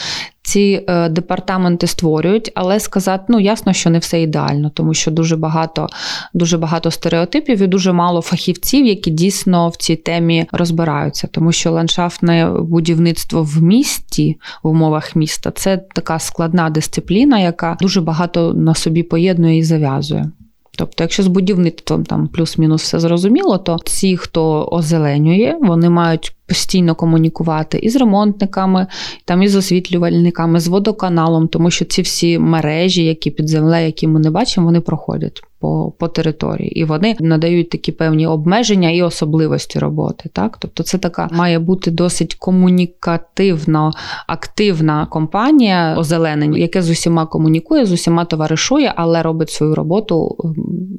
ці 0.41 0.85
е, 0.89 1.09
департаменти 1.09 1.87
створюють, 1.87 2.51
але 2.55 2.79
сказати, 2.79 3.23
ну 3.29 3.39
ясно, 3.39 3.73
що 3.73 3.89
не 3.89 3.99
все 3.99 4.21
ідеально, 4.21 4.69
тому 4.69 4.93
що 4.93 5.11
дуже 5.11 5.37
багато 5.37 5.87
дуже 6.33 6.57
багато 6.57 6.91
стереотипів 6.91 7.61
і 7.61 7.67
дуже 7.67 7.91
мало 7.91 8.21
фахівців, 8.21 8.85
які 8.85 9.11
дійсно 9.11 9.69
в 9.69 9.75
цій 9.75 9.95
темі 9.95 10.45
розбираються, 10.51 11.27
тому 11.31 11.51
що 11.51 11.71
ландшафтне 11.71 12.51
будівництво 12.61 13.43
в 13.43 13.61
місті 13.61 14.39
в 14.63 14.67
умовах 14.67 15.15
міста 15.15 15.51
це 15.51 15.77
така 15.77 16.19
складна 16.19 16.69
дисципліна, 16.69 17.39
яка 17.39 17.77
дуже 17.81 18.01
багато 18.01 18.53
на 18.53 18.75
собі 18.75 19.03
поєднує 19.03 19.57
і 19.57 19.63
зав'язує. 19.63 20.31
Тобто, 20.77 21.03
якщо 21.03 21.23
з 21.23 21.27
будівництвом 21.27 22.05
там 22.05 22.27
плюс-мінус 22.27 22.83
все 22.83 22.99
зрозуміло, 22.99 23.57
то 23.57 23.79
ці, 23.85 24.17
хто 24.17 24.65
озеленює, 24.65 25.57
вони 25.61 25.89
мають 25.89 26.35
постійно 26.47 26.95
комунікувати 26.95 27.77
і 27.77 27.89
з 27.89 27.95
ремонтниками, 27.95 28.87
там 29.25 29.43
і 29.43 29.47
з 29.47 29.55
освітлювальниками, 29.55 30.59
з 30.59 30.67
водоканалом, 30.67 31.47
тому 31.47 31.71
що 31.71 31.85
ці 31.85 32.01
всі 32.01 32.39
мережі, 32.39 33.05
які 33.05 33.31
під 33.31 33.49
землею, 33.49 33.85
які 33.85 34.07
ми 34.07 34.19
не 34.19 34.31
бачимо, 34.31 34.65
вони 34.65 34.81
проходять 34.81 35.41
по 35.59 35.93
по 35.97 36.07
території, 36.07 36.79
і 36.79 36.83
вони 36.83 37.15
надають 37.19 37.69
такі 37.69 37.91
певні 37.91 38.27
обмеження 38.27 38.89
і 38.89 39.01
особливості 39.01 39.79
роботи. 39.79 40.29
Так, 40.33 40.57
тобто, 40.59 40.83
це 40.83 40.97
така 40.97 41.29
має 41.31 41.59
бути 41.59 41.91
досить 41.91 42.35
комунікативно 42.35 43.91
активна 44.27 45.05
компанія 45.05 45.95
озеленення, 45.97 46.57
яке 46.59 46.81
з 46.81 46.89
усіма 46.89 47.25
комунікує, 47.25 47.85
з 47.85 47.91
усіма 47.91 48.25
товаришує, 48.25 48.93
але 48.95 49.23
робить 49.23 49.49
свою 49.49 49.75
роботу 49.75 50.35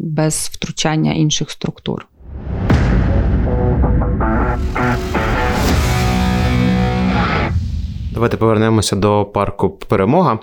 без 0.00 0.50
втручання 0.52 1.12
інших 1.12 1.50
структур. 1.50 2.06
Давайте 8.18 8.36
повернемося 8.36 8.96
до 8.96 9.24
парку 9.24 9.70
Перемога. 9.70 10.40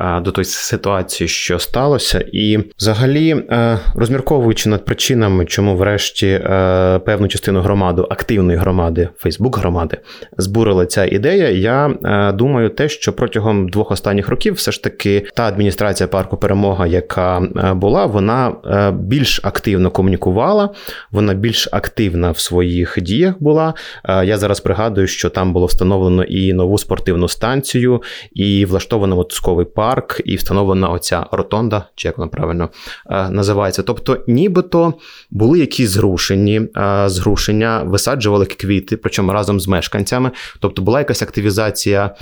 Е, 0.00 0.20
до 0.20 0.32
тої 0.32 0.44
ситуації, 0.44 1.28
що 1.28 1.58
сталося, 1.58 2.24
і 2.32 2.58
взагалі, 2.78 3.30
е, 3.30 3.78
розмірковуючи 3.94 4.68
над 4.68 4.84
причинами, 4.84 5.44
чому 5.44 5.76
врешті 5.76 6.26
е, 6.26 7.00
певну 7.04 7.28
частину 7.28 7.60
громади, 7.60 8.02
активної 8.10 8.58
громади, 8.58 9.08
Фейсбук 9.18 9.58
громади, 9.58 9.96
збурила 10.38 10.86
ця 10.86 11.04
ідея. 11.04 11.48
Я 11.48 11.94
думаю, 12.34 12.68
те, 12.68 12.88
що 12.88 13.12
протягом 13.12 13.68
двох 13.68 13.90
останніх 13.90 14.28
років 14.28 14.54
все 14.54 14.72
ж 14.72 14.82
таки 14.82 15.26
та 15.34 15.42
адміністрація 15.42 16.06
парку 16.06 16.36
Перемога, 16.36 16.86
яка 16.86 17.40
була, 17.74 18.06
вона 18.06 18.52
більш 18.94 19.40
активно 19.42 19.90
комунікувала, 19.90 20.70
вона 21.10 21.34
більш 21.34 21.68
активна 21.72 22.30
в 22.30 22.38
своїх 22.38 22.98
діях 23.00 23.34
була. 23.40 23.74
Я 24.08 24.36
зараз 24.36 24.60
пригадую, 24.60 25.06
що 25.06 25.30
там 25.30 25.52
було 25.52 25.66
встановлено 25.66 26.24
і 26.24 26.52
нову 26.52 26.78
спортивну 26.78 27.28
станцію, 27.28 28.02
і 28.32 28.64
влаштовано 28.64 29.16
мотузковий 29.16 29.59
парк 29.64 30.00
парк 30.00 30.20
і 30.24 30.36
встановлена 30.36 30.88
оця 30.88 31.26
ротонда, 31.32 31.84
чи 31.94 32.08
як 32.08 32.18
вона 32.18 32.28
правильно 32.28 32.68
е, 33.10 33.30
називається. 33.30 33.82
Тобто, 33.82 34.18
нібито 34.26 34.94
були 35.30 35.58
якісь 35.58 35.90
зрушені, 35.90 36.60
е, 36.76 37.08
зрушення, 37.08 37.82
висаджували 37.82 38.46
квіти, 38.46 38.96
причому 38.96 39.32
разом 39.32 39.60
з 39.60 39.68
мешканцями. 39.68 40.30
Тобто 40.60 40.82
була 40.82 40.98
якась 40.98 41.22
активізація 41.22 42.04
е, 42.04 42.12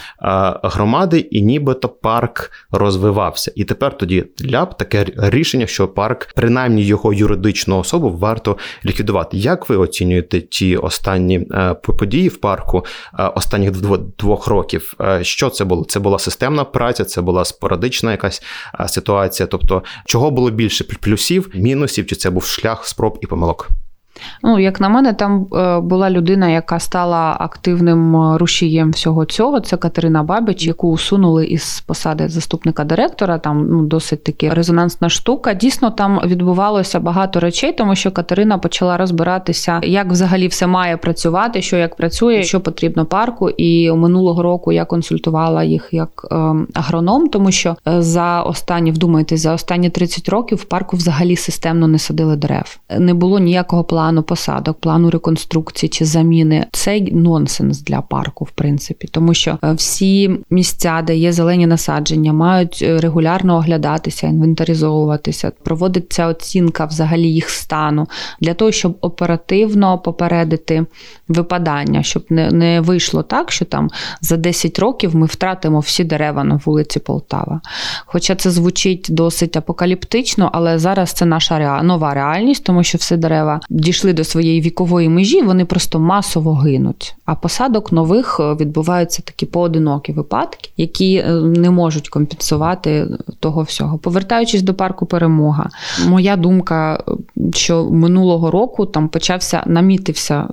громади, 0.63 1.19
і 1.19 1.43
нібито 1.43 1.89
парк 1.89 2.51
розвивався. 2.71 3.53
І 3.55 3.65
тепер 3.65 3.99
тоді 3.99 4.25
ляп 4.51 4.79
таке 4.79 5.07
рішення, 5.17 5.67
що 5.67 5.89
парк, 5.89 6.29
принаймні 6.35 6.83
його 6.83 7.13
юридичну 7.13 7.79
особу, 7.79 8.11
варто 8.11 8.57
ліквідувати. 8.85 9.37
Як 9.37 9.69
ви 9.69 9.77
оцінюєте 9.77 10.41
ті 10.41 10.77
останні 10.77 11.47
події 11.99 12.29
в 12.29 12.37
парку 12.37 12.85
останніх 13.35 13.73
двох 14.19 14.47
років? 14.47 14.95
Що 15.23 15.51
це 15.51 15.65
було? 15.65 15.85
Це 15.85 16.01
була 16.01 16.19
системна 16.19 16.65
праця, 16.65 17.05
це 17.05 17.18
була 17.23 17.45
спорадична 17.45 18.11
якась 18.11 18.43
ситуація. 18.89 19.47
Тобто, 19.47 19.83
чого 20.05 20.31
було 20.31 20.51
більше 20.51 20.85
плюсів, 20.85 21.51
мінусів, 21.55 22.07
чи 22.07 22.17
це 22.17 22.31
був 22.31 22.45
шлях 22.45 22.87
спроб 22.87 23.19
і 23.23 23.27
помилок? 23.27 23.69
Ну, 24.43 24.59
як 24.59 24.81
на 24.81 24.89
мене, 24.89 25.13
там 25.13 25.47
е, 25.55 25.81
була 25.81 26.11
людина, 26.11 26.49
яка 26.49 26.79
стала 26.79 27.37
активним 27.41 28.17
е, 28.17 28.39
рушієм 28.39 28.91
всього 28.91 29.25
цього. 29.25 29.61
Це 29.61 29.77
Катерина 29.77 30.23
Бабич, 30.23 30.67
яку 30.67 30.91
усунули 30.91 31.47
із 31.47 31.81
посади 31.87 32.29
заступника 32.29 32.85
директора. 32.85 33.39
Там 33.39 33.67
ну, 33.71 33.83
досить 33.83 34.25
таки 34.25 34.51
резонансна 34.51 35.09
штука. 35.09 35.55
Дійсно, 35.55 35.91
там 35.91 36.21
відбувалося 36.25 37.01
багато 37.01 37.41
речей, 37.41 37.73
тому 37.73 37.95
що 37.95 38.11
Катерина 38.11 38.59
почала 38.59 38.97
розбиратися, 38.97 39.81
як 39.83 40.11
взагалі 40.11 40.49
все 40.49 40.67
має 40.67 40.97
працювати, 40.97 41.63
що 41.63 41.77
як 41.77 41.97
працює, 41.97 42.43
що 42.43 42.61
потрібно 42.61 43.07
парку. 43.07 43.51
І 43.51 43.93
минулого 43.93 44.43
року 44.43 44.73
я 44.73 44.85
консультувала 44.85 45.65
їх 45.65 45.89
як 45.93 46.27
е, 46.31 46.35
агроном, 46.75 47.29
тому 47.29 47.51
що 47.51 47.77
за 47.87 48.43
останні 48.43 48.91
вдумайтесь, 48.91 49.41
за 49.41 49.53
останні 49.53 49.91
30 49.91 50.29
років 50.29 50.59
в 50.59 50.65
парку 50.65 50.97
взагалі 50.97 51.37
системно 51.37 51.89
не 51.89 51.99
садили 51.99 52.37
дерев. 52.37 52.79
Не 52.99 53.15
було 53.15 53.39
ніякого 53.39 53.85
плану 53.85 54.08
плану 54.09 54.23
посадок, 54.23 54.81
плану 54.81 55.11
реконструкції 55.11 55.91
чи 55.91 56.05
заміни 56.05 56.67
це 56.73 57.01
нонсенс 57.01 57.83
для 57.83 58.01
парку, 58.01 58.45
в 58.45 58.51
принципі, 58.51 59.09
тому 59.11 59.35
що 59.35 59.59
е, 59.65 59.73
всі 59.73 60.31
місця, 60.51 61.03
де 61.07 61.17
є 61.17 61.33
зелені 61.33 61.67
насадження, 61.67 62.33
мають 62.33 62.79
е, 62.83 63.01
регулярно 63.01 63.57
оглядатися, 63.57 64.27
інвентаризовуватися, 64.27 65.53
проводиться 65.63 66.27
оцінка 66.27 66.85
взагалі 66.85 67.33
їх 67.33 67.51
стану 67.51 68.07
для 68.41 68.55
того, 68.55 68.73
щоб 68.73 68.97
оперативно 69.01 69.99
попередити 69.99 70.87
випадання, 71.29 72.03
щоб 72.03 72.25
не 72.31 72.51
не 72.51 72.81
вийшло 72.81 73.23
так, 73.23 73.53
що 73.53 73.65
там 73.65 73.91
за 74.21 74.37
10 74.37 74.79
років 74.79 75.17
ми 75.17 75.27
втратимо 75.27 75.81
всі 75.81 76.05
дерева 76.05 76.45
на 76.45 76.61
вулиці 76.65 77.01
Полтава. 77.01 77.61
Хоча 78.07 78.35
це 78.35 78.51
звучить 78.51 79.07
досить 79.11 79.57
апокаліптично, 79.57 80.51
але 80.53 80.79
зараз 80.79 81.13
це 81.13 81.25
наша 81.25 81.83
нова 81.83 82.15
реальність, 82.15 82.65
тому 82.65 82.83
що 82.83 82.99
всі 82.99 83.17
дерева 83.17 83.61
дійшли 83.71 83.98
дійшли 83.99 84.13
до 84.13 84.25
своєї 84.25 84.61
вікової 84.61 85.09
межі, 85.09 85.43
вони 85.43 85.65
просто 85.65 85.99
масово 85.99 86.55
гинуть. 86.55 87.15
А 87.25 87.35
посадок 87.35 87.93
нових 87.93 88.41
е, 88.41 88.55
відбуваються 88.55 89.23
такі 89.23 89.47
поодинокі 89.47 90.13
випадки, 90.13 90.71
які 90.77 91.17
е, 91.17 91.33
не 91.41 91.71
можуть 91.71 92.09
компенсувати 92.09 93.09
того 93.41 93.63
всього. 93.63 93.99
Повертаючись 93.99 94.63
до 94.63 94.75
парку 94.75 95.07
Перемога, 95.07 95.71
моя 96.09 96.37
думка, 96.37 97.05
що 97.55 97.85
минулого 97.91 98.51
року 98.51 98.87
там 98.87 99.09
почався 99.09 99.63
намітився 99.67 100.49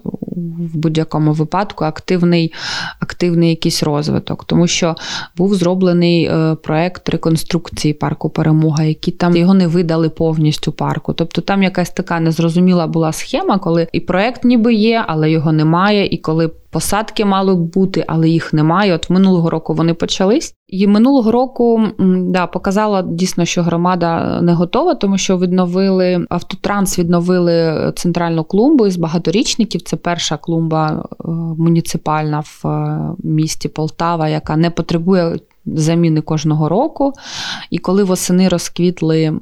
в 0.58 0.78
будь-якому 0.78 1.34
випадку 1.34 1.86
активний 1.86 2.54
активний 3.00 3.50
якийсь 3.50 3.84
розвиток, 3.84 4.44
тому 4.44 4.68
що 4.68 4.96
був 5.38 5.56
зроблений 5.56 6.24
е, 6.26 6.56
проект 6.64 7.10
реконструкції 7.10 7.94
парку 7.94 8.30
Перемога, 8.30 8.84
який 8.84 9.14
там 9.14 9.36
його 9.36 9.54
не 9.54 9.68
видали 9.68 10.10
повністю 10.10 10.72
парку. 10.72 11.14
Тобто 11.14 11.42
там 11.42 11.64
якась 11.64 11.90
така 11.90 12.20
незрозуміла 12.20 12.88
була 12.88 13.14
схема, 13.14 13.35
коли 13.62 13.88
і 13.92 14.00
проект 14.00 14.44
ніби 14.44 14.74
є, 14.74 15.04
але 15.08 15.32
його 15.32 15.52
немає, 15.52 16.08
і 16.08 16.18
коли 16.18 16.48
посадки 16.48 17.26
мали 17.26 17.56
б 17.56 17.60
бути, 17.60 18.06
але 18.08 18.30
їх 18.30 18.54
немає. 18.54 18.96
От 18.96 19.10
минулого 19.10 19.50
року 19.50 19.74
вони 19.74 19.94
почались. 19.94 20.54
І 20.68 20.88
минулого 20.88 21.32
року 21.32 21.84
да, 22.20 22.48
показала 22.48 23.02
дійсно, 23.02 23.46
що 23.46 23.64
громада 23.64 24.42
не 24.42 24.54
готова, 24.54 24.96
тому 24.96 25.18
що 25.18 25.38
відновили 25.38 26.26
автотранс, 26.30 27.00
відновили 27.00 27.92
центральну 27.96 28.44
клумбу 28.44 28.88
із 28.88 28.98
багаторічників. 28.98 29.82
Це 29.82 29.98
перша 29.98 30.38
клумба 30.38 30.88
е, 30.90 31.28
муніципальна 31.58 32.40
в 32.40 32.68
е, 32.68 33.00
місті 33.24 33.70
Полтава, 33.70 34.30
яка 34.30 34.58
не 34.58 34.70
потребує 34.70 35.40
заміни 35.66 36.22
кожного 36.22 36.70
року. 36.70 37.14
І 37.70 37.78
коли 37.78 38.04
восени 38.04 38.50
розквітли 38.50 39.40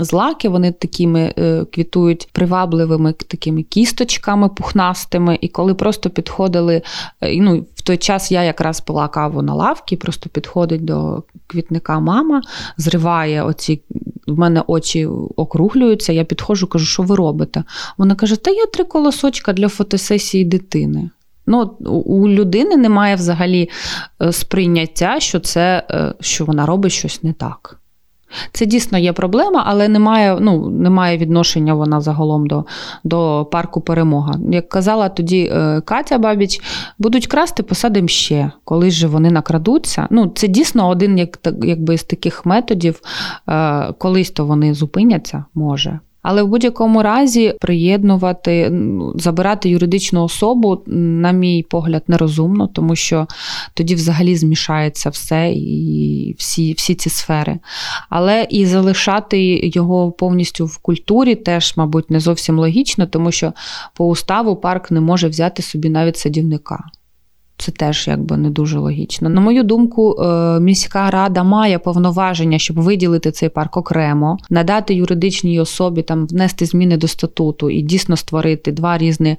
злаки, 0.00 0.48
вони 0.48 0.72
такими 0.72 1.34
е, 1.38 1.64
квітують 1.72 2.28
привабливими 2.32 3.12
такими 3.12 3.62
кісточками 3.62 4.48
пухнастими. 4.48 5.38
І 5.40 5.48
коли 5.48 5.74
просто 5.74 6.10
підходили, 6.10 6.82
е, 7.20 7.40
ну, 7.40 7.66
в 7.74 7.82
той 7.82 7.96
час 7.96 8.32
я 8.32 8.42
якраз 8.42 8.80
пила 8.80 9.08
каву 9.08 9.42
на 9.42 9.54
лавці, 9.54 9.96
просто 9.96 10.30
підходить 10.30 10.84
до 10.84 11.22
квітника 11.46 12.00
мама, 12.00 12.42
зриває 12.76 13.42
оці. 13.42 13.82
В 14.26 14.38
мене 14.38 14.62
очі 14.66 15.06
округлюються, 15.36 16.12
я 16.12 16.24
підходжу, 16.24 16.66
кажу, 16.66 16.86
що 16.86 17.02
ви 17.02 17.16
робите? 17.16 17.64
Вона 17.98 18.14
каже: 18.14 18.36
Та 18.36 18.50
я 18.50 18.66
три 18.66 18.84
колосочка 18.84 19.52
для 19.52 19.68
фотосесії 19.68 20.44
дитини. 20.44 21.10
Ну, 21.46 21.62
У 22.04 22.28
людини 22.28 22.76
немає 22.76 23.14
взагалі 23.14 23.70
е, 24.22 24.32
сприйняття, 24.32 25.20
що 25.20 25.40
це, 25.40 25.82
е, 25.90 26.14
що 26.20 26.44
вона 26.44 26.66
робить 26.66 26.92
щось 26.92 27.22
не 27.22 27.32
так. 27.32 27.80
Це 28.52 28.66
дійсно 28.66 28.98
є 28.98 29.12
проблема, 29.12 29.62
але 29.66 29.88
немає 29.88 30.38
ну, 30.40 30.70
немає 30.70 31.18
відношення 31.18 31.74
вона 31.74 32.00
загалом 32.00 32.46
до 32.46 32.64
до 33.04 33.48
парку 33.52 33.80
перемога. 33.80 34.34
Як 34.50 34.68
казала 34.68 35.08
тоді 35.08 35.50
е, 35.52 35.80
Катя 35.80 36.18
Бабіч, 36.18 36.60
будуть 36.98 37.26
красти, 37.26 37.62
посадимо 37.62 38.08
ще, 38.08 38.50
коли 38.64 38.90
ж 38.90 39.06
вони 39.06 39.30
накрадуться. 39.30 40.06
Ну, 40.10 40.32
Це 40.34 40.48
дійсно 40.48 40.88
один 40.88 41.18
як, 41.18 41.38
якби, 41.62 41.98
з 41.98 42.04
таких 42.04 42.46
методів, 42.46 43.00
колись 43.98 44.30
то 44.30 44.46
вони 44.46 44.74
зупиняться, 44.74 45.44
може. 45.54 46.00
Але 46.28 46.42
в 46.42 46.48
будь-якому 46.48 47.02
разі 47.02 47.54
приєднувати, 47.60 48.72
забирати 49.14 49.68
юридичну 49.68 50.24
особу, 50.24 50.82
на 50.86 51.32
мій 51.32 51.62
погляд, 51.62 52.02
нерозумно, 52.08 52.66
тому 52.66 52.96
що 52.96 53.26
тоді 53.74 53.94
взагалі 53.94 54.36
змішається 54.36 55.10
все 55.10 55.52
і 55.52 56.34
всі, 56.38 56.72
всі 56.72 56.94
ці 56.94 57.10
сфери. 57.10 57.58
Але 58.08 58.46
і 58.50 58.66
залишати 58.66 59.60
його 59.62 60.12
повністю 60.12 60.66
в 60.66 60.78
культурі 60.78 61.34
теж, 61.34 61.74
мабуть, 61.76 62.10
не 62.10 62.20
зовсім 62.20 62.58
логічно, 62.58 63.06
тому 63.06 63.32
що 63.32 63.52
по 63.94 64.06
уставу 64.06 64.56
парк 64.56 64.90
не 64.90 65.00
може 65.00 65.28
взяти 65.28 65.62
собі 65.62 65.88
навіть 65.88 66.16
садівника. 66.16 66.84
Це 67.58 67.72
теж 67.72 68.08
якби 68.08 68.36
не 68.36 68.50
дуже 68.50 68.78
логічно. 68.78 69.28
На 69.28 69.40
мою 69.40 69.62
думку, 69.62 70.22
е, 70.22 70.60
міська 70.60 71.10
рада 71.10 71.42
має 71.42 71.78
повноваження, 71.78 72.58
щоб 72.58 72.80
виділити 72.80 73.30
цей 73.30 73.48
парк 73.48 73.76
окремо, 73.76 74.38
надати 74.50 74.94
юридичній 74.94 75.60
особі 75.60 76.02
там 76.02 76.26
внести 76.26 76.66
зміни 76.66 76.96
до 76.96 77.08
статуту 77.08 77.70
і 77.70 77.82
дійсно 77.82 78.16
створити 78.16 78.72
два 78.72 78.98
різні 78.98 79.36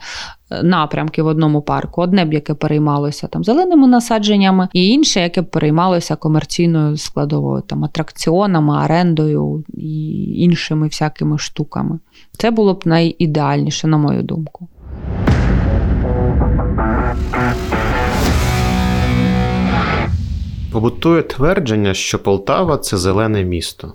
е, 0.51 0.63
напрямки 0.63 1.21
в 1.21 1.27
одному 1.27 1.61
парку. 1.61 2.01
Одне 2.01 2.25
б 2.25 2.33
яке 2.33 2.53
переймалося 2.53 3.27
там 3.27 3.43
зеленими 3.43 3.87
насадженнями, 3.87 4.67
і 4.73 4.87
інше, 4.87 5.21
яке 5.21 5.41
б 5.41 5.49
переймалося 5.49 6.15
комерційною 6.15 6.97
складовою, 6.97 7.61
там 7.67 7.85
атракціонами, 7.85 8.83
орендою 8.85 9.63
і 9.73 10.23
іншими 10.43 10.87
всякими 10.87 11.37
штуками. 11.37 11.99
Це 12.37 12.51
було 12.51 12.73
б 12.73 12.81
найідеальніше, 12.85 13.87
на 13.87 13.97
мою 13.97 14.23
думку. 14.23 14.67
Побутує 20.77 21.23
твердження, 21.23 21.93
що 21.93 22.19
Полтава 22.19 22.77
це 22.77 22.97
зелене 22.97 23.43
місто. 23.43 23.93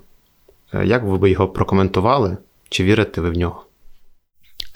Е, 0.74 0.86
як 0.86 1.02
ви 1.02 1.18
би 1.18 1.30
його 1.30 1.48
прокоментували? 1.48 2.36
Чи 2.68 2.84
вірите 2.84 3.20
ви 3.20 3.30
в 3.30 3.32
нього? 3.32 3.64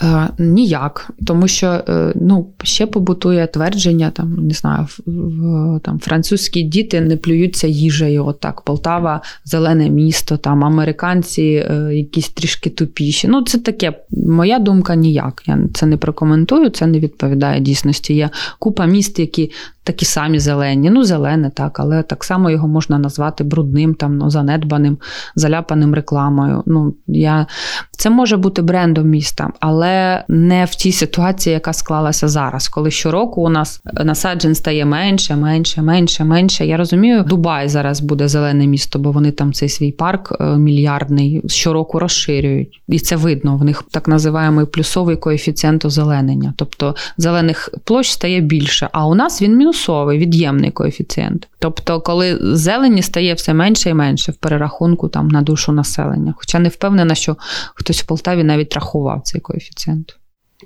Е, 0.02 0.28
ніяк, 0.38 1.10
тому 1.26 1.48
що 1.48 1.66
е, 1.66 2.12
ну, 2.14 2.46
ще 2.62 2.86
побутує 2.86 3.46
твердження, 3.46 4.10
там 4.10 4.34
не 4.46 4.54
знаю, 4.54 4.86
в, 5.06 5.80
там 5.80 5.98
французькі 5.98 6.62
діти 6.62 7.00
не 7.00 7.16
плюються 7.16 7.66
їжею. 7.66 8.26
Отак, 8.26 8.60
Полтава, 8.60 9.20
зелене 9.44 9.90
місто, 9.90 10.36
там 10.36 10.64
американці 10.64 11.42
е, 11.42 11.90
якісь 11.94 12.28
трішки 12.28 12.70
тупіші. 12.70 13.28
Ну, 13.28 13.42
це 13.42 13.58
таке, 13.58 13.92
моя 14.10 14.58
думка 14.58 14.94
ніяк. 14.94 15.42
Я 15.46 15.58
це 15.74 15.86
не 15.86 15.96
прокоментую, 15.96 16.70
це 16.70 16.86
не 16.86 17.00
відповідає 17.00 17.60
дійсності. 17.60 18.14
Є 18.14 18.30
купа 18.58 18.86
міст, 18.86 19.18
які 19.18 19.50
такі 19.86 20.04
самі 20.04 20.38
зелені. 20.38 20.90
Ну, 20.90 21.04
зелене, 21.04 21.50
так, 21.50 21.80
але 21.80 22.02
так 22.02 22.24
само 22.24 22.50
його 22.50 22.68
можна 22.68 22.98
назвати 22.98 23.44
брудним, 23.44 23.94
там, 23.94 24.18
ну, 24.18 24.30
занедбаним, 24.30 24.98
заляпаним 25.34 25.94
рекламою. 25.94 26.62
Ну, 26.66 26.94
я... 27.06 27.46
Це 27.90 28.10
може 28.10 28.36
бути 28.36 28.62
брендом 28.62 29.08
міста, 29.08 29.50
але 29.60 29.85
не 30.28 30.64
в 30.64 30.74
тій 30.74 30.92
ситуації, 30.92 31.54
яка 31.54 31.72
склалася 31.72 32.28
зараз, 32.28 32.68
коли 32.68 32.90
щороку 32.90 33.42
у 33.42 33.48
нас 33.48 33.80
насаджень 33.92 34.54
стає 34.54 34.84
менше, 34.84 35.36
менше, 35.36 35.82
менше, 35.82 36.24
менше. 36.24 36.66
Я 36.66 36.76
розумію, 36.76 37.22
Дубай 37.22 37.68
зараз 37.68 38.00
буде 38.00 38.28
зелене 38.28 38.66
місто, 38.66 38.98
бо 38.98 39.12
вони 39.12 39.30
там 39.30 39.52
цей 39.52 39.68
свій 39.68 39.92
парк 39.92 40.36
е, 40.40 40.44
мільярдний 40.44 41.42
щороку 41.46 41.98
розширюють. 41.98 42.80
І 42.88 42.98
це 42.98 43.16
видно. 43.16 43.56
В 43.56 43.64
них 43.64 43.82
так 43.90 44.08
називаємо 44.08 44.66
плюсовий 44.66 45.16
коефіцієнт 45.16 45.84
озеленення. 45.84 46.54
Тобто 46.56 46.94
зелених 47.16 47.70
площ 47.84 48.10
стає 48.10 48.40
більше, 48.40 48.88
а 48.92 49.06
у 49.06 49.14
нас 49.14 49.42
він 49.42 49.56
мінусовий, 49.56 50.18
від'ємний 50.18 50.70
коефіцієнт. 50.70 51.48
Тобто, 51.58 52.00
коли 52.00 52.38
зелені 52.56 53.02
стає 53.02 53.34
все 53.34 53.54
менше 53.54 53.90
і 53.90 53.94
менше 53.94 54.32
в 54.32 54.36
перерахунку 54.36 55.08
там 55.08 55.28
на 55.28 55.42
душу 55.42 55.72
населення. 55.72 56.34
Хоча 56.36 56.58
не 56.58 56.68
впевнена, 56.68 57.14
що 57.14 57.36
хтось 57.74 58.02
в 58.02 58.06
Полтаві 58.06 58.44
навіть 58.44 58.74
рахував 58.74 59.20
цей 59.24 59.40
коефіцієнт. 59.40 59.75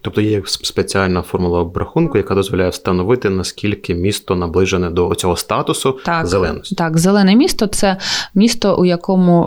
Тобто 0.03 0.21
є 0.21 0.43
спеціальна 0.47 1.23
формула 1.23 1.61
обрахунку, 1.61 2.19
яка 2.19 2.35
дозволяє 2.35 2.71
встановити, 2.71 3.31
наскільки 3.31 3.95
місто 3.95 4.37
наближене 4.37 4.91
до 4.91 5.15
цього 5.15 5.37
статусу 5.37 5.99
так, 6.05 6.27
зеленості. 6.27 6.75
Так, 6.75 6.99
зелене 6.99 7.37
місто 7.37 7.67
це 7.67 7.97
місто, 8.35 8.77
у 8.77 8.85
якому 8.85 9.43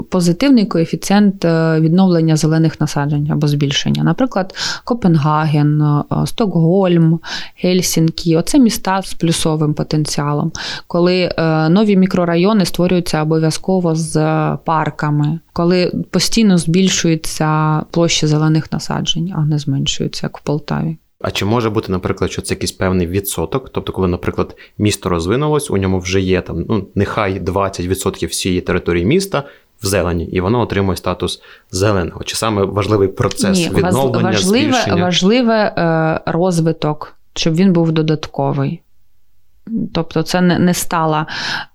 е, 0.00 0.04
позитивний 0.10 0.66
коефіцієнт 0.66 1.44
е, 1.44 1.80
відновлення 1.80 2.36
зелених 2.36 2.80
насаджень 2.80 3.30
або 3.30 3.48
збільшення. 3.48 4.02
Наприклад, 4.02 4.54
Копенгаген, 4.84 5.82
е, 5.82 6.04
Стокгольм, 6.26 7.20
Гельсінкі 7.56 8.36
оце 8.36 8.58
міста 8.58 9.02
з 9.02 9.14
плюсовим 9.14 9.74
потенціалом, 9.74 10.52
коли 10.86 11.30
нові 11.70 11.96
мікрорайони 11.96 12.64
створюються 12.64 13.22
обов'язково 13.22 13.94
з 13.94 14.16
парками 14.64 15.38
коли 15.54 15.92
постійно 16.10 16.58
збільшується 16.58 17.80
площа 17.90 18.26
зелених 18.26 18.72
насаджень, 18.72 19.32
а 19.36 19.44
не 19.44 19.58
зменшується, 19.58 20.26
як 20.26 20.38
в 20.38 20.40
Полтаві. 20.40 20.96
А 21.20 21.30
чи 21.30 21.44
може 21.44 21.70
бути, 21.70 21.92
наприклад, 21.92 22.32
що 22.32 22.42
це 22.42 22.54
якийсь 22.54 22.72
певний 22.72 23.06
відсоток? 23.06 23.70
Тобто, 23.72 23.92
коли, 23.92 24.08
наприклад, 24.08 24.56
місто 24.78 25.08
розвинулось, 25.08 25.70
у 25.70 25.76
ньому 25.76 25.98
вже 25.98 26.20
є 26.20 26.40
там, 26.40 26.64
ну 26.68 26.86
нехай 26.94 27.40
20% 27.40 28.28
всієї 28.28 28.60
території 28.60 29.04
міста 29.04 29.42
в 29.82 29.86
зелені, 29.86 30.24
і 30.24 30.40
воно 30.40 30.60
отримує 30.60 30.96
статус 30.96 31.42
зеленого. 31.70 32.24
Чи 32.24 32.36
саме 32.36 32.64
важливий 32.64 33.08
процес 33.08 33.58
Ні, 33.58 33.68
відновлення 33.68 34.30
важливе, 34.30 34.72
збільшення? 34.72 35.02
важливе 35.02 35.54
е, 35.54 36.20
розвиток, 36.32 37.14
щоб 37.34 37.54
він 37.54 37.72
був 37.72 37.92
додатковий. 37.92 38.80
Тобто 39.94 40.22
це 40.22 40.40
не 40.40 40.58
не, 40.58 40.74
стала, 40.74 41.26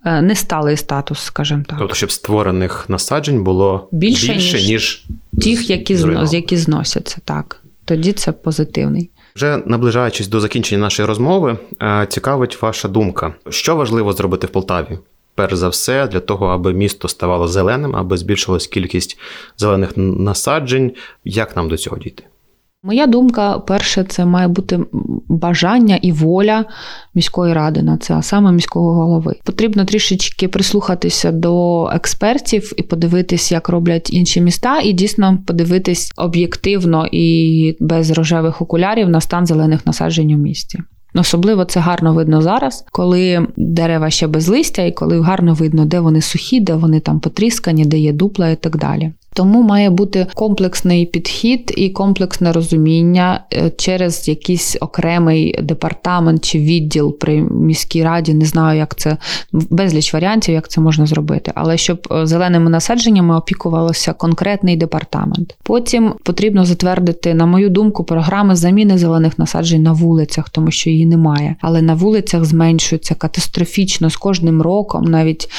е, 0.06 0.22
не 0.22 0.36
сталий 0.36 0.78
статус, 0.78 1.20
скажімо 1.20 1.64
так. 1.68 1.80
Тобто, 1.80 1.96
щоб 1.96 2.12
створених 2.12 2.86
насаджень 2.90 3.44
було 3.44 3.90
більше, 3.92 4.34
більше 4.34 4.58
ніж, 4.58 4.68
ніж 4.68 5.06
тих, 5.42 5.70
які 5.70 5.96
знос, 5.96 6.34
які 6.34 6.58
зносяться. 6.58 7.18
Так. 7.26 7.62
Тоді 7.86 8.14
це 8.14 8.32
позитивний. 8.32 9.10
Вже 9.36 9.62
наближаючись 9.66 10.28
до 10.28 10.40
закінчення 10.40 10.82
нашої 10.82 11.08
розмови, 11.08 11.58
е, 11.82 12.08
цікавить 12.10 12.62
ваша 12.62 12.88
думка, 12.88 13.34
що 13.50 13.76
важливо 13.76 14.14
зробити 14.14 14.48
в 14.48 14.50
Полтаві? 14.50 15.00
Перш 15.36 15.54
за 15.54 15.70
все, 15.70 16.08
для 16.08 16.20
того, 16.20 16.48
аби 16.48 16.74
місто 16.74 17.08
ставало 17.08 17.48
зеленим, 17.48 17.96
аби 17.96 18.18
збільшилась 18.18 18.68
кількість 18.68 19.20
зелених 19.58 19.92
насаджень. 19.96 20.92
Як 21.24 21.56
нам 21.56 21.70
до 21.70 21.78
цього 21.78 21.98
дійти? 21.98 22.24
Моя 22.84 23.08
думка, 23.08 23.60
перше, 23.60 24.04
це 24.04 24.26
має 24.26 24.48
бути 24.48 24.80
бажання 25.28 25.96
і 25.96 26.12
воля 26.12 26.66
міської 27.16 27.54
ради 27.54 27.82
на 27.82 27.98
це, 27.98 28.14
а 28.14 28.22
саме 28.22 28.52
міського 28.52 28.94
голови. 28.94 29.36
Потрібно 29.44 29.86
трішечки 29.86 30.48
прислухатися 30.48 31.32
до 31.32 31.86
експертів 31.94 32.74
і 32.78 32.84
подивитись, 32.84 33.52
як 33.52 33.70
роблять 33.70 34.14
інші 34.14 34.42
міста, 34.42 34.80
і 34.82 34.94
дійсно 34.94 35.38
подивитись 35.48 36.12
об'єктивно 36.18 37.08
і 37.12 37.78
без 37.80 38.12
рожевих 38.12 38.62
окулярів 38.62 39.10
на 39.10 39.22
стан 39.22 39.46
зелених 39.46 39.86
насаджень 39.86 40.34
у 40.34 40.38
місті. 40.38 40.80
Особливо 41.16 41.66
це 41.66 41.80
гарно 41.80 42.14
видно 42.14 42.42
зараз, 42.42 42.86
коли 42.92 43.48
дерева 43.58 44.10
ще 44.10 44.28
без 44.28 44.48
листя, 44.48 44.82
і 44.82 44.92
коли 44.92 45.22
гарно 45.22 45.54
видно, 45.54 45.86
де 45.86 46.00
вони 46.00 46.22
сухі, 46.22 46.60
де 46.60 46.74
вони 46.74 47.00
там 47.00 47.20
потріскані, 47.20 47.86
де 47.86 48.00
є 48.00 48.14
дупла 48.14 48.50
і 48.50 48.56
так 48.56 48.78
далі. 48.78 49.12
Тому 49.40 49.64
має 49.64 49.90
бути 49.90 50.28
комплексний 50.34 51.06
підхід 51.06 51.74
і 51.78 51.90
комплексне 51.90 52.52
розуміння 52.52 53.44
е, 53.54 53.72
через 53.78 54.28
якийсь 54.28 54.78
окремий 54.82 55.60
департамент 55.62 56.46
чи 56.46 56.60
відділ 56.60 57.18
при 57.18 57.42
міській 57.42 58.04
раді. 58.04 58.34
Не 58.34 58.46
знаю, 58.46 58.78
як 58.78 58.96
це 58.96 59.18
безліч 59.52 60.14
варіантів, 60.14 60.54
як 60.54 60.70
це 60.70 60.82
можна 60.82 61.06
зробити, 61.06 61.52
але 61.56 61.78
щоб 61.78 62.08
е, 62.12 62.26
зеленими 62.26 62.70
насадженнями 62.70 63.38
опікувалося 63.38 64.14
конкретний 64.14 64.76
департамент. 64.76 65.56
Потім 65.64 66.14
потрібно 66.24 66.66
затвердити, 66.66 67.34
на 67.34 67.46
мою 67.46 67.70
думку, 67.70 68.04
програми 68.04 68.56
заміни 68.56 68.98
зелених 68.98 69.40
насаджень 69.40 69.84
на 69.84 69.92
вулицях, 69.92 70.50
тому 70.50 70.72
що 70.72 70.90
її 70.90 71.06
немає. 71.06 71.56
Але 71.62 71.82
на 71.82 71.94
вулицях 71.94 72.46
зменшується 72.46 73.16
катастрофічно 73.16 74.10
з 74.10 74.18
кожним 74.18 74.62
роком, 74.62 75.04
навіть 75.04 75.50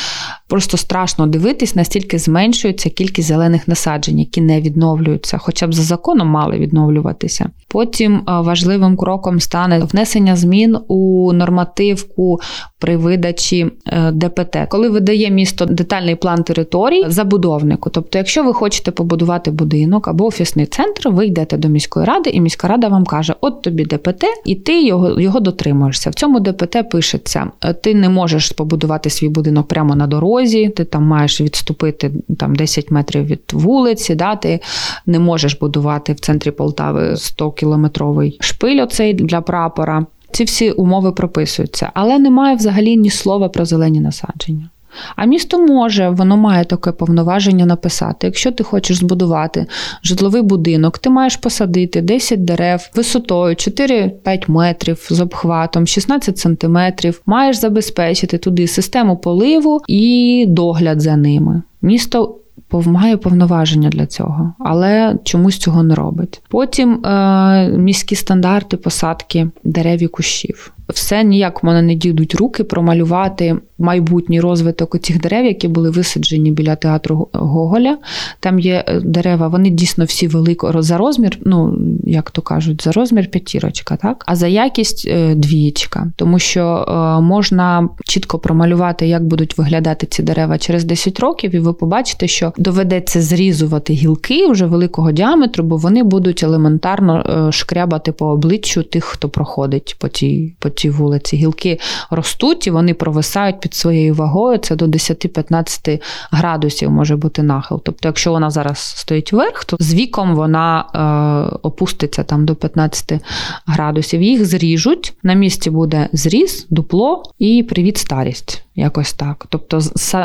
просто 0.49 0.77
страшно 0.77 1.27
дивитись, 1.27 1.75
настільки 1.75 2.19
зменшується 2.19 2.91
кількість 2.91 3.29
зелених 3.29 3.69
насаджень, 3.71 4.19
які 4.19 4.41
не 4.41 4.61
відновлюються, 4.61 5.39
хоча 5.39 5.67
б 5.67 5.75
за 5.75 5.83
законом 5.83 6.29
мали 6.29 6.59
відновлюватися. 6.59 7.51
Потім 7.69 8.15
е, 8.15 8.21
важливим 8.27 8.97
кроком 8.97 9.41
стане 9.41 9.79
внесення 9.79 10.37
змін 10.37 10.79
у 10.89 11.33
нормативку 11.33 12.41
при 12.79 12.97
видачі 12.97 13.67
е, 13.87 14.13
ДПТ, 14.13 14.57
коли 14.69 14.89
видає 14.89 15.31
місто 15.31 15.67
детальний 15.67 16.15
план 16.15 16.43
територій 16.43 17.05
забудовнику. 17.07 17.91
Тобто, 17.91 18.19
якщо 18.19 18.45
ви 18.45 18.55
хочете 18.55 18.91
побудувати 18.91 19.51
будинок 19.51 20.09
або 20.09 20.27
офісний 20.27 20.67
центр, 20.67 21.09
ви 21.09 21.27
йдете 21.27 21.57
до 21.57 21.69
міської 21.69 22.07
ради, 22.07 22.31
і 22.31 22.41
міська 22.41 22.69
рада 22.69 22.89
вам 22.89 23.05
каже: 23.05 23.35
От 23.41 23.63
тобі 23.63 23.85
ДПТ, 23.85 24.25
і 24.45 24.55
ти 24.55 24.85
його 24.85 25.21
його 25.21 25.41
дотримуєшся. 25.41 26.11
В 26.11 26.15
цьому 26.15 26.41
ДПТ 26.41 26.91
пишеться: 26.91 27.51
е, 27.65 27.73
ти 27.73 27.95
не 27.95 28.09
можеш 28.09 28.51
побудувати 28.51 29.11
свій 29.11 29.29
будинок 29.29 29.69
прямо 29.69 29.95
на 29.97 30.07
дорозі, 30.07 30.69
ти 30.69 30.85
там 30.85 31.05
маєш 31.05 31.41
відступити 31.41 32.13
там 32.39 32.55
10 32.55 32.91
метрів 32.91 33.25
від 33.25 33.47
вулиці, 33.53 34.15
да, 34.15 34.37
ти 34.37 34.61
не 35.07 35.19
можеш 35.19 35.59
будувати 35.59 36.13
в 36.13 36.21
центрі 36.21 36.51
Полтави 36.51 37.17
100 37.17 37.53
кілометровий 37.53 38.37
шпиль 38.41 38.83
оцей 38.83 39.15
для 39.15 39.41
прапора. 39.41 40.07
Ці 40.33 40.45
всі 40.45 40.71
умови 40.71 41.13
прописуються, 41.13 41.91
але 41.95 42.19
немає 42.19 42.57
взагалі 42.57 42.97
ні 42.97 43.11
слова 43.11 43.49
про 43.49 43.65
зелені 43.65 44.01
насадження. 44.01 44.71
А 45.17 45.25
місто 45.25 45.59
може, 45.59 46.09
воно 46.09 46.37
має 46.37 46.65
таке 46.65 46.93
повноваження 46.93 47.67
написати. 47.67 48.27
Якщо 48.27 48.53
ти 48.53 48.65
хочеш 48.65 48.97
збудувати 48.97 49.67
житловий 50.03 50.43
будинок, 50.43 50.99
ти 50.99 51.11
маєш 51.11 51.37
посадити 51.37 52.01
10 52.01 52.45
дерев 52.45 52.91
висотою 52.95 53.55
4-5 53.55 54.51
метрів 54.51 55.07
з 55.11 55.21
обхватом, 55.21 55.87
16 55.87 56.39
сантиметрів, 56.39 57.23
маєш 57.27 57.57
забезпечити 57.57 58.39
туди 58.39 58.67
систему 58.67 59.17
поливу 59.17 59.81
і 59.89 60.45
догляд 60.49 61.01
за 61.01 61.17
ними. 61.17 61.63
Місто 61.83 62.37
має 62.73 63.17
повноваження 63.17 63.89
для 63.89 64.07
цього, 64.07 64.55
але 64.59 65.19
чомусь 65.25 65.59
цього 65.59 65.83
не 65.83 65.95
робить. 65.95 66.43
Потім 66.49 67.05
е, 67.07 67.69
міські 67.69 68.17
стандарти 68.17 68.77
посадки 68.77 69.51
дерев 69.65 70.03
і 70.03 70.07
кущів. 70.07 70.73
Все 70.91 71.25
ніяк 71.25 71.63
в 71.63 71.67
мене 71.67 71.83
не 71.83 71.95
дійдуть 71.95 72.35
руки 72.35 72.65
промалювати 72.65 73.57
майбутній 73.81 74.41
розвиток 74.41 75.01
цих 75.01 75.21
дерев, 75.21 75.45
які 75.45 75.69
були 75.69 75.91
висаджені 75.91 76.51
біля 76.51 76.77
театру 76.77 77.29
Гоголя. 77.33 77.99
Там 78.41 78.59
є 78.59 78.85
е, 78.87 79.01
дерева, 79.01 79.49
вони 79.49 79.71
дійсно 79.71 80.05
всі 80.05 80.29
велико 80.29 80.83
за 80.83 80.99
розмір, 80.99 81.39
ну 81.45 81.79
як 82.05 82.31
то 82.31 82.43
кажуть, 82.43 82.83
за 82.83 82.93
розмір 82.93 83.31
п'ятірочка, 83.31 83.97
так 83.97 84.25
а 84.27 84.37
за 84.37 84.47
якість 84.47 85.07
е, 85.09 85.35
двієчка, 85.35 86.13
тому 86.17 86.39
що 86.39 86.63
е, 86.89 87.21
можна 87.21 87.89
чітко 88.05 88.39
промалювати, 88.39 89.07
як 89.07 89.25
будуть 89.25 89.59
виглядати 89.59 90.07
ці 90.07 90.23
дерева 90.23 90.59
через 90.59 90.85
10 90.85 91.21
років, 91.21 91.55
і 91.55 91.59
ви 91.59 91.73
побачите, 91.73 92.29
що 92.29 92.53
доведеться 92.57 93.23
зрізувати 93.23 93.93
гілки 93.93 94.47
вже 94.47 94.67
великого 94.67 95.13
діаметру, 95.13 95.65
бо 95.65 95.77
вони 95.77 96.03
будуть 96.03 96.43
елементарно 96.43 97.49
шкрябати 97.53 98.13
по 98.13 98.27
обличчю 98.27 98.83
тих, 98.83 99.05
хто 99.05 99.29
проходить 99.29 99.97
по 99.99 100.09
цій 100.09 100.55
по 100.59 100.71
цій 100.81 100.91
вулиці. 100.91 101.37
Гілки 101.37 101.79
ростуть 102.11 102.67
і 102.67 102.71
вони 102.71 102.95
провисають 102.95 103.61
під 103.61 103.75
своєю 103.75 104.15
вагою. 104.15 104.59
Це 104.59 104.77
до 104.77 104.87
10-15 104.87 106.01
градусів 106.31 106.91
може 106.91 107.17
бути 107.17 107.43
нахил. 107.43 107.83
Тобто, 107.85 108.09
якщо 108.09 108.31
вона 108.31 108.51
зараз 108.51 108.79
стоїть 108.79 109.33
вверх, 109.33 109.65
то 109.65 109.77
з 109.81 109.95
віком 109.95 110.35
вона 110.35 110.81
е, 110.81 111.59
опуститься 111.63 112.23
там 112.23 112.45
до 112.45 112.55
15 112.55 113.21
градусів. 113.67 114.23
Їх 114.23 114.45
зріжуть. 114.45 115.13
На 115.23 115.35
місці 115.35 115.71
буде 115.71 116.09
зріз, 116.13 116.67
дупло 116.71 117.23
і 117.39 117.63
привіт 117.63 117.99
старість. 117.99 118.65
Якось 118.75 119.13
так. 119.13 119.47
Тобто, 119.49 119.81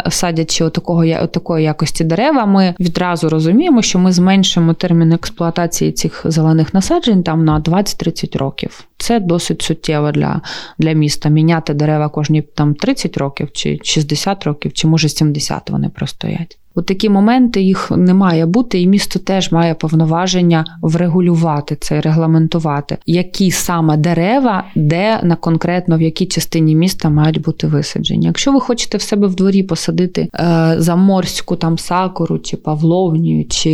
садячи 0.10 0.64
отакого, 0.64 1.04
отакої 1.22 1.66
якості 1.66 2.04
дерева, 2.04 2.46
ми 2.46 2.76
відразу 2.80 3.30
розуміємо, 3.30 3.82
що 3.82 4.00
ми 4.00 4.12
зменшимо 4.12 4.74
термін 4.74 5.14
експлуатації 5.14 5.92
цих 5.92 6.22
зелених 6.26 6.74
насаджень 6.74 7.24
там 7.24 7.46
на 7.46 7.60
20-30 7.60 8.38
років. 8.38 8.84
Це 8.98 9.20
досить 9.20 9.62
суттєво 9.62 10.12
для 10.12 10.42
для 10.78 10.92
міста. 10.92 11.30
Міняти 11.30 11.74
дерева 11.74 12.10
кожні 12.10 12.42
там 12.42 12.76
30 12.76 13.18
років, 13.18 13.52
чи 13.52 13.80
60 13.84 14.44
років, 14.44 14.74
чи 14.74 14.88
може 14.88 15.10
70 15.10 15.70
вони 15.70 15.90
простоять. 15.90 16.58
У 16.76 16.82
такі 16.82 17.10
моменти 17.10 17.62
їх 17.62 17.92
не 17.92 18.14
має 18.14 18.46
бути, 18.46 18.82
і 18.82 18.88
місто 18.88 19.20
теж 19.20 19.52
має 19.52 19.74
повноваження 19.74 20.66
врегулювати 20.82 21.78
це, 21.80 22.02
регламентувати, 22.02 22.98
які 23.06 23.52
саме 23.52 23.98
дерева, 23.98 24.64
де 24.76 25.20
на 25.24 25.36
конкретно 25.36 25.98
в 25.98 26.02
якій 26.02 26.26
частині 26.26 26.76
міста 26.76 27.10
мають 27.10 27.42
бути 27.42 27.68
висаджені. 27.68 28.26
Якщо 28.26 28.52
ви 28.52 28.60
хочете 28.60 28.98
в 28.98 29.02
себе 29.02 29.28
в 29.28 29.36
дворі 29.36 29.64
посадити 29.64 30.28
е, 30.34 30.76
заморську 30.78 31.56
там 31.56 31.78
сакуру, 31.78 32.40
чи 32.40 32.58
павловнію, 32.58 33.46
чи 33.46 33.72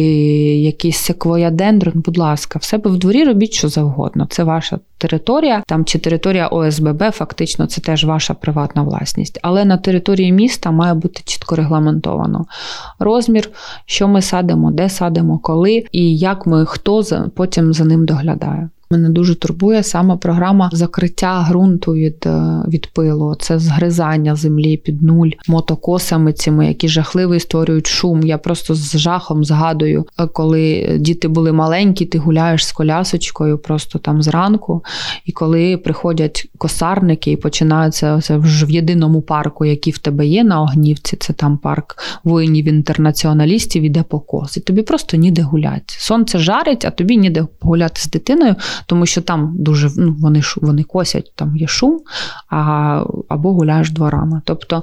якийсь 0.62 0.98
секвоядендрон, 0.98 1.94
будь 1.96 2.18
ласка, 2.18 2.60
в 2.60 2.64
себе 2.64 2.92
в 2.92 2.98
дворі 2.98 3.24
робіть 3.24 3.54
що 3.54 3.70
завгодно. 3.70 4.28
Це 4.30 4.44
ваша 4.44 4.80
територія, 5.02 5.64
там 5.68 5.86
чи 5.86 6.00
територія 6.00 6.48
ОСББ, 6.48 7.04
фактично 7.12 7.66
це 7.66 7.82
теж 7.82 8.06
ваша 8.06 8.34
приватна 8.34 8.84
власність. 8.84 9.40
Але 9.42 9.66
на 9.66 9.78
території 9.78 10.32
міста 10.32 10.72
має 10.72 10.94
бути 10.94 11.22
чітко 11.26 11.56
регламентовано 11.56 12.46
розмір, 13.00 13.50
що 13.86 14.08
ми 14.08 14.22
садимо, 14.22 14.72
де 14.72 14.90
садимо, 14.90 15.40
коли 15.40 15.84
і 15.92 16.18
як 16.18 16.48
ми 16.48 16.66
хто 16.66 17.04
потім 17.36 17.74
за 17.74 17.84
ним 17.84 18.06
доглядає. 18.06 18.70
Мене 18.92 19.10
дуже 19.10 19.36
турбує 19.36 19.84
саме 19.84 20.18
програма 20.18 20.70
закриття 20.74 21.48
ґрунту 21.50 21.94
від 21.94 22.24
е, 22.26 22.64
від 22.68 22.88
пилу. 22.88 23.36
Це 23.40 23.60
згризання 23.60 24.36
землі 24.36 24.78
під 24.78 25.02
нуль 25.02 25.30
мотокосами 25.48 26.34
цими, 26.34 26.68
які 26.68 26.88
жахливо 26.88 27.40
створюють 27.40 27.88
шум. 27.88 28.24
Я 28.24 28.38
просто 28.38 28.76
з 28.76 28.98
жахом 28.98 29.44
згадую, 29.44 30.06
е, 30.20 30.28
коли 30.28 30.96
діти 31.00 31.28
були 31.28 31.52
маленькі, 31.52 32.06
ти 32.06 32.18
гуляєш 32.18 32.66
з 32.66 32.72
колясочкою 32.72 33.58
просто 33.58 34.00
там 34.00 34.24
зранку. 34.24 34.84
І 35.26 35.32
коли 35.32 35.78
приходять 35.78 36.48
косарники 36.58 37.32
і 37.32 37.36
починаються 37.36 38.22
це 38.22 38.38
вже 38.38 38.66
в 38.66 38.70
єдиному 38.72 39.22
парку, 39.22 39.66
який 39.66 39.94
в 39.94 39.98
тебе 39.98 40.26
є 40.26 40.44
на 40.44 40.62
Огнівці, 40.62 41.18
це 41.18 41.34
там 41.34 41.58
парк 41.58 41.98
воїнів-інтернаціоналістів, 42.24 43.84
іде 43.84 44.04
покос. 44.04 44.58
І 44.58 44.60
тобі 44.60 44.82
просто 44.82 45.18
ніде 45.18 45.42
гуляти. 45.42 45.84
Сонце 45.88 46.40
жарить, 46.40 46.86
а 46.86 46.92
тобі 46.92 47.18
ніде 47.18 47.46
гуляти 47.62 48.02
з 48.02 48.08
дитиною 48.08 48.56
тому 48.86 49.06
що 49.06 49.22
там 49.22 49.56
дуже 49.60 49.90
ну, 49.98 50.16
вони 50.20 50.42
вони 50.62 50.84
косять, 50.84 51.32
там 51.36 51.58
є 51.58 51.68
шум, 51.68 52.00
а, 52.50 53.04
або 53.28 53.54
гуляєш 53.54 53.92
дворами. 53.92 54.42
Тобто 54.46 54.82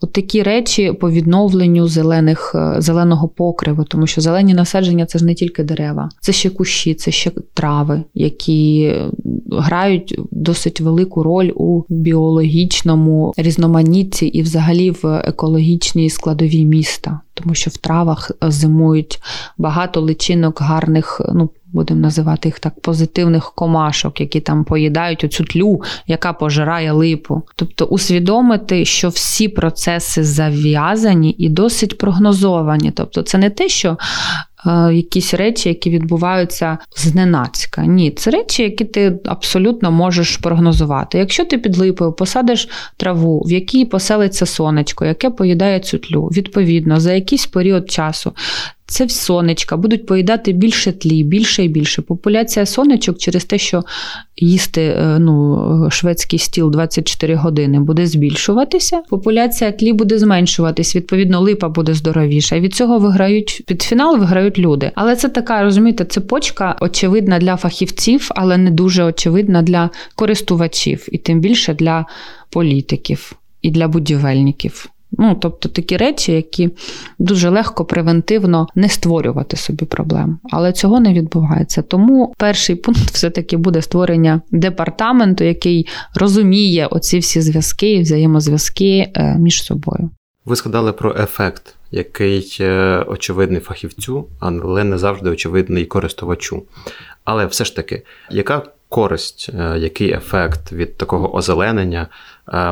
от 0.00 0.12
такі 0.12 0.42
речі 0.42 0.92
по 0.92 1.10
відновленню 1.10 1.88
зелених, 1.88 2.52
е, 2.54 2.74
зеленого 2.78 3.28
покриву, 3.28 3.84
тому 3.84 4.06
що 4.06 4.20
зелені 4.20 4.54
насадження 4.54 5.06
це 5.06 5.18
ж 5.18 5.24
не 5.24 5.34
тільки 5.34 5.64
дерева, 5.64 6.08
це 6.20 6.32
ще 6.32 6.50
кущі, 6.50 6.94
це 6.94 7.10
ще 7.10 7.30
трави, 7.54 8.02
які 8.14 8.94
грають 9.52 10.20
досить 10.30 10.80
велику 10.80 11.22
роль 11.22 11.50
у 11.54 11.82
біологічному 11.88 13.32
різноманітті 13.36 14.26
і 14.26 14.42
взагалі 14.42 14.90
в 14.90 15.22
екологічній 15.24 16.10
складовій 16.10 16.64
міста. 16.64 17.20
Тому 17.34 17.54
що 17.54 17.70
в 17.70 17.76
травах 17.76 18.30
зимують 18.42 19.20
багато 19.58 20.00
личинок 20.00 20.60
гарних, 20.60 21.20
ну 21.34 21.50
будемо 21.72 22.00
називати 22.00 22.48
їх 22.48 22.58
так, 22.58 22.80
позитивних 22.80 23.52
комашок, 23.54 24.20
які 24.20 24.40
там 24.40 24.64
поїдають 24.64 25.24
оцю 25.24 25.44
тлю, 25.44 25.82
яка 26.06 26.32
пожирає 26.32 26.92
липу. 26.92 27.42
Тобто 27.56 27.84
усвідомити, 27.84 28.84
що 28.84 29.08
всі 29.08 29.48
процеси 29.48 30.24
зав'язані 30.24 31.34
і 31.38 31.48
досить 31.48 31.98
прогнозовані. 31.98 32.90
Тобто, 32.90 33.22
це 33.22 33.38
не 33.38 33.50
те, 33.50 33.68
що 33.68 33.98
е, 34.66 34.94
якісь 34.94 35.34
речі, 35.34 35.68
які 35.68 35.90
відбуваються 35.90 36.78
зненацька. 36.96 37.86
Ні, 37.86 38.10
це 38.10 38.30
речі, 38.30 38.62
які 38.62 38.84
ти 38.84 39.20
абсолютно 39.24 39.90
можеш 39.90 40.36
прогнозувати. 40.36 41.18
Якщо 41.18 41.44
ти 41.44 41.58
під 41.58 41.78
липою 41.78 42.12
посадиш 42.12 42.68
траву, 42.96 43.42
в 43.46 43.52
якій 43.52 43.84
поселиться 43.84 44.46
сонечко, 44.46 45.04
яке 45.04 45.30
поїдає 45.30 45.80
цютлю, 45.80 46.26
відповідно, 46.26 47.00
за 47.00 47.12
якийсь 47.12 47.46
період 47.46 47.90
часу 47.90 48.32
це 48.88 49.08
сонечка, 49.08 49.76
будуть 49.76 50.06
поїдати 50.06 50.52
більше 50.52 50.92
тлі, 50.92 51.22
більше 51.22 51.64
і 51.64 51.68
більше. 51.68 52.02
Популяція 52.02 52.66
сонечок 52.66 53.18
через 53.18 53.44
те, 53.44 53.58
що 53.58 53.82
їсти 54.36 54.82
е, 54.82 55.18
ну, 55.18 55.88
шведський 55.90 56.38
стіл 56.38 56.70
24 56.70 57.34
години 57.34 57.80
буде 57.80 58.06
збільшуватися. 58.06 59.02
Популяція 59.10 59.72
тлі 59.72 59.92
буде 59.92 60.18
зменшуватись, 60.18 60.96
відповідно, 60.96 61.40
липа 61.40 61.68
буде 61.68 61.94
здоровіша. 61.94 62.56
І 62.56 62.60
від 62.60 62.74
цього 62.74 62.98
виграють 62.98 63.62
під 63.66 63.82
фінал, 63.82 64.18
виграють 64.18 64.58
люди. 64.58 64.90
Але 64.94 65.16
це 65.16 65.28
така, 65.28 65.62
розумієте, 65.62 66.04
цепочка 66.04 66.76
очевидна 66.80 67.38
для 67.38 67.56
фахівців, 67.56 68.28
але 68.30 68.56
не 68.56 68.70
дуже 68.70 69.04
очевидна 69.04 69.62
для 69.62 69.90
користувачів, 70.14 71.08
і 71.12 71.18
тим 71.18 71.40
більше 71.40 71.74
для 71.74 72.06
політиків 72.50 73.32
і 73.62 73.70
для 73.70 73.88
будівельників. 73.88 74.90
Ну, 75.12 75.36
тобто 75.40 75.68
такі 75.68 75.96
речі, 75.96 76.32
які 76.32 76.70
дуже 77.18 77.48
легко 77.50 77.84
превентивно 77.84 78.66
не 78.74 78.88
створювати 78.88 79.56
собі 79.56 79.84
проблем. 79.84 80.38
Але 80.50 80.72
цього 80.72 81.00
не 81.00 81.12
відбувається. 81.12 81.82
Тому 81.82 82.34
перший 82.38 82.76
пункт 82.76 83.00
все-таки 83.12 83.56
буде 83.56 83.82
створення 83.82 84.40
департаменту, 84.50 85.44
який 85.44 85.86
розуміє 86.14 86.86
оці 86.86 87.18
всі 87.18 87.40
зв'язки 87.40 87.92
і 87.92 88.00
взаємозв'язки 88.00 89.12
е, 89.14 89.36
між 89.38 89.62
собою. 89.62 90.10
Ви 90.44 90.56
згадали 90.56 90.92
про 90.92 91.16
ефект, 91.18 91.74
який 91.90 92.58
очевидний 93.06 93.60
фахівцю, 93.60 94.26
але 94.40 94.84
не 94.84 94.98
завжди 94.98 95.30
очевидний 95.30 95.84
користувачу. 95.84 96.62
Але 97.24 97.46
все 97.46 97.64
ж 97.64 97.76
таки, 97.76 98.02
яка 98.30 98.62
користь, 98.88 99.50
е, 99.54 99.78
який 99.78 100.12
ефект 100.12 100.72
від 100.72 100.96
такого 100.96 101.34
озеленення 101.34 102.08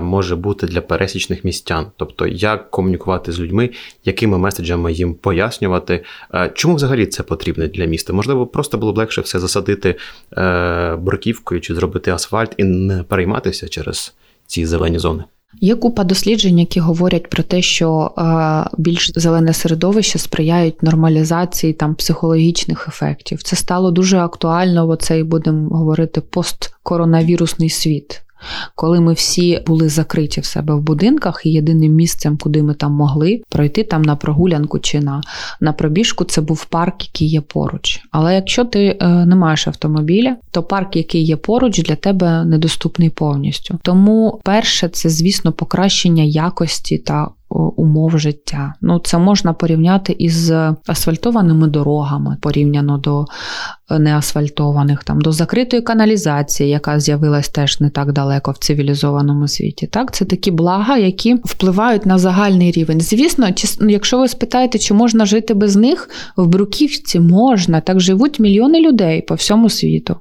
може 0.02 0.36
бути 0.36 0.66
для 0.66 0.80
пересічних 0.80 1.44
містян, 1.44 1.86
тобто 1.96 2.26
як 2.26 2.70
комунікувати 2.70 3.32
з 3.32 3.40
людьми, 3.40 3.70
якими 4.04 4.38
меседжами 4.38 4.92
їм 4.92 5.14
пояснювати, 5.14 6.04
е, 6.34 6.50
чому 6.54 6.74
взагалі 6.74 7.06
це 7.06 7.22
потрібно 7.22 7.66
для 7.66 7.84
міста? 7.84 8.12
Можливо, 8.12 8.46
просто 8.46 8.78
було 8.78 8.92
б 8.92 8.98
легше 8.98 9.20
все 9.20 9.38
засадити 9.38 9.94
бруківкою 10.98 11.60
чи 11.60 11.74
зробити 11.74 12.10
асфальт 12.10 12.54
і 12.56 12.64
не 12.64 13.02
перейматися 13.02 13.68
через 13.68 14.14
ці 14.46 14.66
зелені 14.66 14.98
зони. 14.98 15.24
Є 15.60 15.74
купа 15.74 16.04
досліджень, 16.04 16.58
які 16.58 16.80
говорять 16.80 17.30
про 17.30 17.42
те, 17.42 17.62
що 17.62 18.12
е, 18.18 18.22
більш 18.78 19.12
зелене 19.16 19.52
середовище 19.52 20.18
сприяють 20.18 20.82
нормалізації 20.82 21.72
там 21.72 21.94
психологічних 21.94 22.88
ефектів. 22.88 23.42
Це 23.42 23.56
стало 23.56 23.90
дуже 23.90 24.18
актуально. 24.18 24.88
оцей 24.88 25.22
будемо 25.22 25.76
говорити 25.76 26.20
посткоронавірусний 26.20 27.70
світ 27.70 28.22
коли 28.74 29.00
ми 29.00 29.12
всі 29.12 29.62
були 29.66 29.88
закриті 29.88 30.40
в 30.40 30.44
себе 30.44 30.74
в 30.74 30.80
будинках, 30.80 31.42
і 31.44 31.50
єдиним 31.50 31.92
місцем, 31.92 32.38
куди 32.42 32.62
ми 32.62 32.74
там 32.74 32.92
могли 32.92 33.42
пройти 33.48 33.84
там 33.84 34.02
на 34.02 34.16
прогулянку 34.16 34.78
чи 34.78 35.00
на 35.00 35.22
на 35.60 35.72
пробіжку, 35.72 36.24
це 36.24 36.40
був 36.40 36.64
парк, 36.64 37.04
який 37.04 37.28
є 37.28 37.40
поруч. 37.40 38.00
Але 38.10 38.34
якщо 38.34 38.64
ти 38.64 38.98
е, 39.00 39.08
не 39.08 39.36
маєш 39.36 39.68
автомобіля, 39.68 40.36
то 40.50 40.62
парк, 40.62 40.96
який 40.96 41.22
є 41.22 41.36
поруч, 41.36 41.82
для 41.82 41.96
тебе 41.96 42.44
недоступний 42.44 43.10
повністю. 43.10 43.78
Тому 43.82 44.40
перше, 44.44 44.88
це 44.88 45.08
звісно 45.08 45.52
покращення 45.52 46.22
якості 46.22 46.98
та 46.98 47.28
умов 47.48 48.18
життя. 48.18 48.74
Ну, 48.80 48.98
Це 48.98 49.18
можна 49.18 49.52
порівняти 49.52 50.16
із 50.18 50.50
асфальтованими 50.86 51.66
дорогами, 51.66 52.36
порівняно 52.40 52.98
до 52.98 53.24
е, 53.90 53.98
неасфальтованих, 53.98 55.04
там, 55.04 55.20
до 55.20 55.32
закритої 55.32 55.82
каналізації, 55.82 56.70
яка 56.70 57.00
з'явилась 57.00 57.48
теж 57.48 57.80
не 57.80 57.90
так 57.90 58.12
далеко 58.12 58.50
в 58.50 58.58
цивілізованому 58.58 59.48
світі. 59.48 59.86
Так, 59.86 60.14
Це 60.14 60.24
такі 60.24 60.50
блага, 60.50 60.96
які 60.96 61.34
впливають 61.34 62.06
на 62.06 62.18
загальний 62.18 62.70
рівень. 62.70 63.00
Звісно, 63.00 63.48
ну, 63.80 63.88
якщо 63.88 64.18
ви 64.18 64.28
спитаєте, 64.28 64.78
чи 64.78 64.94
можна 64.94 65.26
жити 65.26 65.54
без 65.54 65.76
них, 65.76 66.10
в 66.36 66.46
Бруківці 66.46 67.20
можна, 67.20 67.80
так 67.80 68.00
живуть 68.00 68.40
мільйони 68.40 68.80
людей 68.80 69.22
по 69.22 69.34
всьому 69.34 69.70
світу 69.70 70.16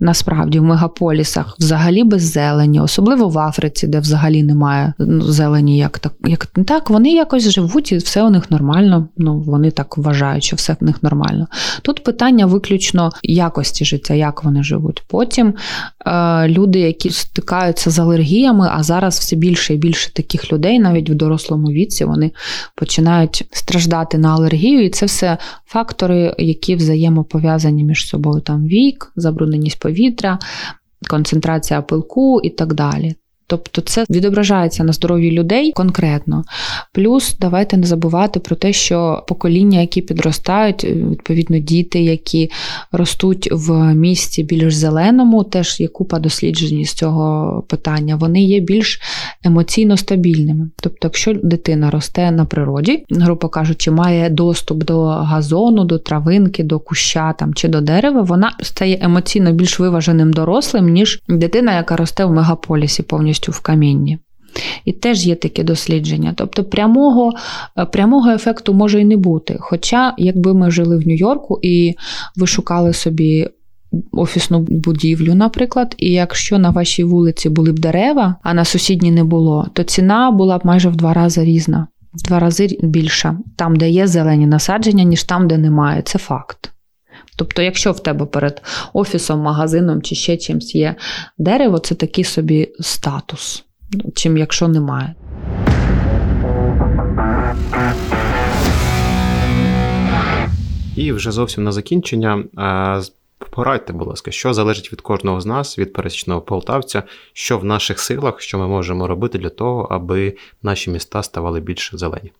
насправді 0.00 0.58
в 0.58 0.62
мегаполісах 0.62 1.56
взагалі 1.58 2.04
без 2.04 2.22
зелені, 2.32 2.80
особливо 2.80 3.28
в 3.28 3.38
Африці, 3.38 3.86
де 3.86 4.00
взагалі 4.00 4.42
немає 4.42 4.92
ну, 4.98 5.22
зелені, 5.22 5.78
як 5.78 5.98
так, 5.98 6.12
як 6.24 6.46
так, 6.46 6.90
вони 6.90 7.12
якось 7.12 7.50
живуть 7.50 7.92
і 7.92 7.96
все 7.96 8.22
у 8.22 8.30
них 8.30 8.50
нормально. 8.50 9.08
Ну 9.16 9.40
вони 9.40 9.70
так 9.70 9.98
вважають, 9.98 10.44
що 10.44 10.56
все 10.56 10.76
в 10.80 10.84
них 10.84 11.02
нормально. 11.02 11.46
Тут 11.82 12.04
питання 12.04 12.46
виключно 12.46 13.10
якості 13.22 13.84
життя, 13.84 14.14
як 14.14 14.44
вони 14.44 14.62
живуть. 14.62 15.02
Потім 15.08 15.54
е, 16.06 16.48
люди, 16.48 16.78
які 16.78 17.10
стикаються 17.10 17.90
з 17.90 17.98
алергіями, 17.98 18.68
а 18.72 18.82
зараз 18.82 19.18
все 19.18 19.36
більше 19.36 19.74
і 19.74 19.76
більше 19.76 20.12
таких 20.12 20.52
людей, 20.52 20.78
навіть 20.78 21.10
в 21.10 21.14
дорослому 21.14 21.66
віці, 21.66 22.04
вони 22.04 22.30
починають 22.74 23.44
страждати 23.50 24.18
на 24.18 24.34
алергію, 24.34 24.84
і 24.84 24.90
це 24.90 25.06
все 25.06 25.38
фактори, 25.66 26.34
які 26.38 26.76
взаємопов'язані 26.76 27.84
між 27.84 28.08
собою. 28.08 28.40
Там 28.40 28.66
вік, 28.66 29.12
забрудненість 29.42 29.80
повітря, 29.80 30.38
концентрація 31.10 31.82
пилку 31.82 32.40
і 32.40 32.50
так 32.50 32.74
далі. 32.74 33.14
Тобто 33.52 33.80
це 33.80 34.04
відображається 34.10 34.84
на 34.84 34.92
здоров'ї 34.92 35.30
людей 35.30 35.72
конкретно. 35.72 36.44
Плюс 36.92 37.36
давайте 37.40 37.76
не 37.76 37.86
забувати 37.86 38.40
про 38.40 38.56
те, 38.56 38.72
що 38.72 39.24
покоління, 39.28 39.80
які 39.80 40.02
підростають, 40.02 40.84
відповідно, 40.84 41.58
діти, 41.58 42.02
які 42.02 42.50
ростуть 42.92 43.48
в 43.52 43.94
місті 43.94 44.42
більш 44.42 44.74
зеленому, 44.74 45.44
теж 45.44 45.80
є 45.80 45.88
купа 45.88 46.18
досліджень 46.18 46.84
з 46.84 46.92
цього 46.92 47.64
питання, 47.68 48.16
вони 48.16 48.42
є 48.42 48.60
більш 48.60 49.00
емоційно 49.44 49.96
стабільними. 49.96 50.70
Тобто, 50.76 50.98
якщо 51.02 51.34
дитина 51.42 51.90
росте 51.90 52.30
на 52.30 52.44
природі, 52.44 53.04
грубо 53.10 53.48
кажучи, 53.48 53.90
має 53.90 54.30
доступ 54.30 54.84
до 54.84 55.04
газону, 55.04 55.84
до 55.84 55.98
травинки, 55.98 56.62
до 56.62 56.78
куща 56.78 57.32
там 57.32 57.54
чи 57.54 57.68
до 57.68 57.80
дерева, 57.80 58.22
вона 58.22 58.52
стає 58.62 58.98
емоційно 59.02 59.52
більш 59.52 59.80
виваженим 59.80 60.32
дорослим, 60.32 60.88
ніж 60.88 61.22
дитина, 61.28 61.76
яка 61.76 61.96
росте 61.96 62.24
в 62.24 62.32
мегаполісі 62.32 63.02
повністю 63.02 63.41
повністю 63.42 63.52
в 63.52 63.60
камінні. 63.60 64.18
І 64.84 64.92
теж 64.92 65.26
є 65.26 65.34
таке 65.34 65.64
дослідження. 65.64 66.34
Тобто 66.36 66.64
прямого 66.64 67.32
е, 67.78 67.84
прямого 67.84 68.30
ефекту 68.30 68.74
може 68.74 69.00
і 69.00 69.04
не 69.04 69.16
бути. 69.16 69.56
Хоча, 69.60 70.14
якби 70.18 70.54
ми 70.54 70.70
жили 70.70 70.98
в 70.98 71.06
Нью-Йорку 71.06 71.58
і 71.62 71.94
ви 72.36 72.46
шукали 72.46 72.92
собі 72.92 73.48
офісну 74.12 74.60
будівлю, 74.60 75.34
наприклад, 75.34 75.94
і 75.98 76.12
якщо 76.12 76.58
на 76.58 76.70
вашій 76.70 77.04
вулиці 77.04 77.48
були 77.48 77.72
б 77.72 77.78
дерева, 77.78 78.36
а 78.42 78.54
на 78.54 78.64
сусідній 78.64 79.10
не 79.10 79.24
було, 79.24 79.66
то 79.72 79.82
ціна 79.82 80.30
була 80.30 80.58
б 80.58 80.60
майже 80.64 80.88
в 80.88 80.96
два 80.96 81.12
рази 81.12 81.44
різна, 81.44 81.88
в 82.14 82.22
два 82.22 82.38
рази 82.38 82.78
більша, 82.82 83.38
там, 83.56 83.76
де 83.76 83.90
є 83.90 84.06
зелені 84.06 84.46
насадження, 84.46 85.04
ніж 85.04 85.24
там, 85.24 85.48
де 85.48 85.58
немає. 85.58 86.02
Це 86.02 86.18
факт. 86.18 86.71
Тобто, 87.36 87.62
якщо 87.62 87.92
в 87.92 88.00
тебе 88.00 88.26
перед 88.26 88.62
офісом, 88.92 89.40
магазином 89.40 90.02
чи 90.02 90.14
ще 90.14 90.36
чимось 90.36 90.74
є 90.74 90.94
дерево, 91.38 91.78
це 91.78 91.94
такий 91.94 92.24
собі 92.24 92.72
статус, 92.80 93.64
чим 94.14 94.36
якщо 94.36 94.68
немає. 94.68 95.14
І 100.96 101.12
вже 101.12 101.30
зовсім 101.30 101.64
на 101.64 101.72
закінчення. 101.72 102.44
Порадьте, 103.50 103.92
будь 103.92 104.08
ласка, 104.08 104.30
що 104.30 104.54
залежить 104.54 104.92
від 104.92 105.00
кожного 105.00 105.40
з 105.40 105.46
нас, 105.46 105.78
від 105.78 105.92
пересічного 105.92 106.40
полтавця, 106.40 107.02
що 107.32 107.58
в 107.58 107.64
наших 107.64 108.00
силах, 108.00 108.40
що 108.40 108.58
ми 108.58 108.68
можемо 108.68 109.06
робити 109.06 109.38
для 109.38 109.48
того, 109.48 109.88
аби 109.90 110.36
наші 110.62 110.90
міста 110.90 111.22
ставали 111.22 111.60
більш 111.60 111.90
зелені. 111.94 112.32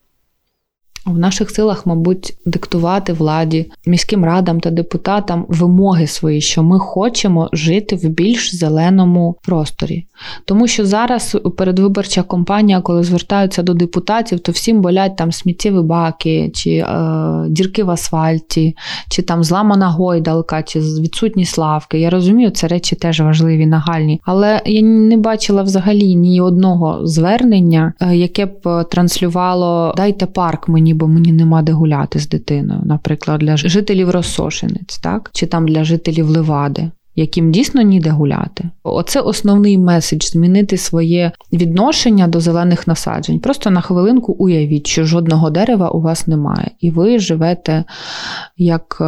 В 1.07 1.18
наших 1.18 1.50
силах, 1.50 1.86
мабуть, 1.86 2.34
диктувати 2.46 3.12
владі, 3.12 3.70
міським 3.86 4.24
радам 4.24 4.61
та 4.61 4.70
депутатам 4.70 5.46
вимоги 5.48 6.07
свої, 6.07 6.40
що 6.40 6.62
ми 6.62 6.78
хочемо 6.78 7.48
жити 7.53 7.96
в 7.96 8.09
більш 8.09 8.55
зеленому 8.55 9.36
просторі. 9.42 10.07
Тому 10.44 10.68
що 10.68 10.86
зараз 10.86 11.38
передвиборча 11.57 12.22
кампанія, 12.22 12.80
коли 12.80 13.03
звертаються 13.03 13.62
до 13.62 13.74
депутатів, 13.74 14.40
то 14.40 14.53
всім 14.53 14.80
болять 14.80 15.16
там 15.16 15.32
сміттєві 15.32 15.82
баки, 15.82 16.50
чи 16.55 16.70
е, 16.70 16.86
дірки 17.48 17.84
в 17.84 17.90
асфальті, 17.90 18.76
чи 19.11 19.22
там 19.22 19.44
зламана 19.44 19.88
гойдалка, 19.88 20.62
чи 20.62 20.80
відсутність 20.80 21.59
лавки. 21.59 22.00
Я 22.00 22.11
розумію, 22.11 22.50
це 22.50 22.68
речі 22.68 22.96
теж 22.96 23.20
важливі, 23.20 23.66
нагальні. 23.66 24.20
Але 24.24 24.62
я 24.66 24.82
не 24.82 25.16
бачила 25.16 25.62
взагалі 25.62 26.14
ні 26.14 26.40
одного 26.40 27.07
звернення, 27.07 27.92
е, 28.00 28.16
яке 28.16 28.46
б 28.46 28.84
транслювало 28.90 29.94
Дайте 29.96 30.26
парк 30.26 30.68
мені 30.68 30.91
бо 30.93 31.09
мені 31.09 31.32
нема 31.32 31.62
де 31.62 31.72
гуляти 31.72 32.18
з 32.18 32.28
дитиною, 32.28 32.80
наприклад, 32.84 33.40
для 33.40 33.57
жителів 33.57 34.11
Росошинець, 34.11 34.99
так? 34.99 35.30
чи 35.32 35.47
там 35.47 35.68
для 35.68 35.84
жителів 35.84 36.28
Левади. 36.28 36.90
яким 37.16 37.53
дійсно 37.53 37.82
ніде 37.82 38.11
гуляти. 38.11 38.70
Оце 38.82 39.20
основний 39.20 39.78
меседж 39.78 40.24
змінити 40.24 40.76
своє 40.76 41.32
відношення 41.53 42.28
до 42.28 42.40
зелених 42.40 42.86
насаджень. 42.86 43.40
Просто 43.40 43.70
на 43.70 43.80
хвилинку 43.80 44.32
уявіть, 44.32 44.86
що 44.86 45.05
жодного 45.05 45.51
дерева 45.51 45.90
у 45.90 46.01
вас 46.01 46.26
немає, 46.26 46.70
і 46.80 46.90
ви 46.90 47.18
живете 47.18 47.84
як 48.57 48.99
е, 49.01 49.05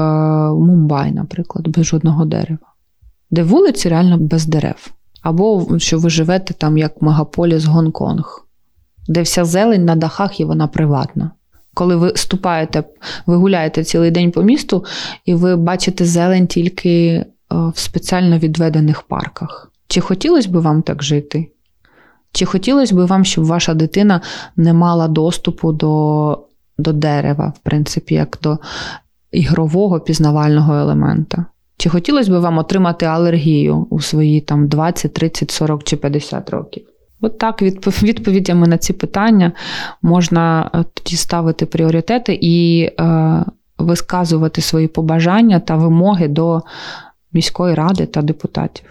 Мумбай, 0.54 1.12
наприклад, 1.12 1.68
без 1.68 1.86
жодного 1.86 2.24
дерева, 2.24 2.66
де 3.30 3.42
вулиці 3.42 3.88
реально 3.88 4.18
без 4.18 4.46
дерев. 4.46 4.92
Або 5.22 5.78
що 5.78 5.98
ви 5.98 6.10
живете 6.10 6.54
там 6.54 6.78
як 6.78 7.02
мегаполіс 7.02 7.64
Гонконг, 7.64 8.46
де 9.08 9.22
вся 9.22 9.44
зелень 9.44 9.84
на 9.84 9.96
дахах 9.96 10.40
і 10.40 10.44
вона 10.44 10.66
приватна. 10.66 11.30
Коли 11.74 11.96
ви 11.96 12.12
ступаєте, 12.16 12.84
ви 13.26 13.36
гуляєте 13.36 13.84
цілий 13.84 14.10
день 14.10 14.30
по 14.30 14.42
місту, 14.42 14.84
і 15.24 15.34
ви 15.34 15.56
бачите 15.56 16.04
зелень 16.04 16.46
тільки 16.46 16.90
е, 16.90 17.24
в 17.50 17.78
спеціально 17.78 18.38
відведених 18.38 19.02
парках. 19.02 19.70
Чи 19.88 20.00
хотілося 20.00 20.48
б 20.48 20.56
вам 20.56 20.82
так 20.82 21.02
жити? 21.02 21.50
Чи 22.32 22.44
хотілося 22.44 22.94
б 22.94 23.06
вам, 23.06 23.24
щоб 23.24 23.44
ваша 23.44 23.74
дитина 23.74 24.20
не 24.56 24.72
мала 24.72 25.08
доступу 25.08 25.72
до 25.72 26.38
до 26.78 26.92
дерева, 26.92 27.52
в 27.56 27.58
принципі, 27.58 28.14
як 28.14 28.38
до 28.42 28.58
ігрового 29.32 30.00
пізнавального 30.00 30.74
елемента? 30.74 31.46
Чи 31.76 31.88
хотілося 31.88 32.30
б 32.30 32.40
вам 32.40 32.58
отримати 32.58 33.06
алергію 33.06 33.86
у 33.90 34.00
свої 34.00 34.40
там 34.40 34.68
20, 34.68 35.12
30, 35.12 35.50
40 35.50 35.84
чи 35.84 35.96
50 35.96 36.50
років? 36.50 36.86
От 37.24 37.38
так, 37.38 37.62
відповідями 38.02 38.66
на 38.66 38.78
ці 38.78 38.92
питання 38.92 39.52
можна 40.02 40.70
е, 40.74 40.84
тоді 40.94 41.16
ставити 41.16 41.66
пріоритети 41.66 42.38
і 42.42 42.82
е, 43.00 43.44
висказувати 43.78 44.60
свої 44.60 44.88
побажання 44.88 45.60
та 45.60 45.76
вимоги 45.76 46.28
до 46.28 46.62
міської 47.32 47.74
ради 47.74 48.06
та 48.06 48.22
депутатів. 48.22 48.84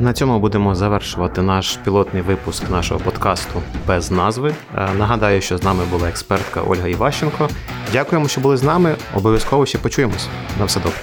На 0.00 0.12
цьому 0.12 0.40
будемо 0.40 0.74
завершувати 0.74 1.42
наш 1.42 1.76
пілотний 1.76 2.22
випуск 2.22 2.70
нашого 2.70 3.00
подкасту 3.00 3.62
без 3.88 4.10
назви. 4.10 4.54
Е, 4.76 4.88
нагадаю, 4.98 5.40
що 5.40 5.58
з 5.58 5.62
нами 5.62 5.84
була 5.90 6.08
експертка 6.08 6.62
Ольга 6.68 6.88
Іващенко. 6.88 7.48
Дякуємо, 7.92 8.28
що 8.28 8.40
були 8.40 8.56
з 8.56 8.62
нами. 8.62 8.94
Обов'язково 9.16 9.66
ще 9.66 9.78
почуємось. 9.78 10.28
На 10.58 10.64
все 10.64 10.80
добре. 10.80 10.98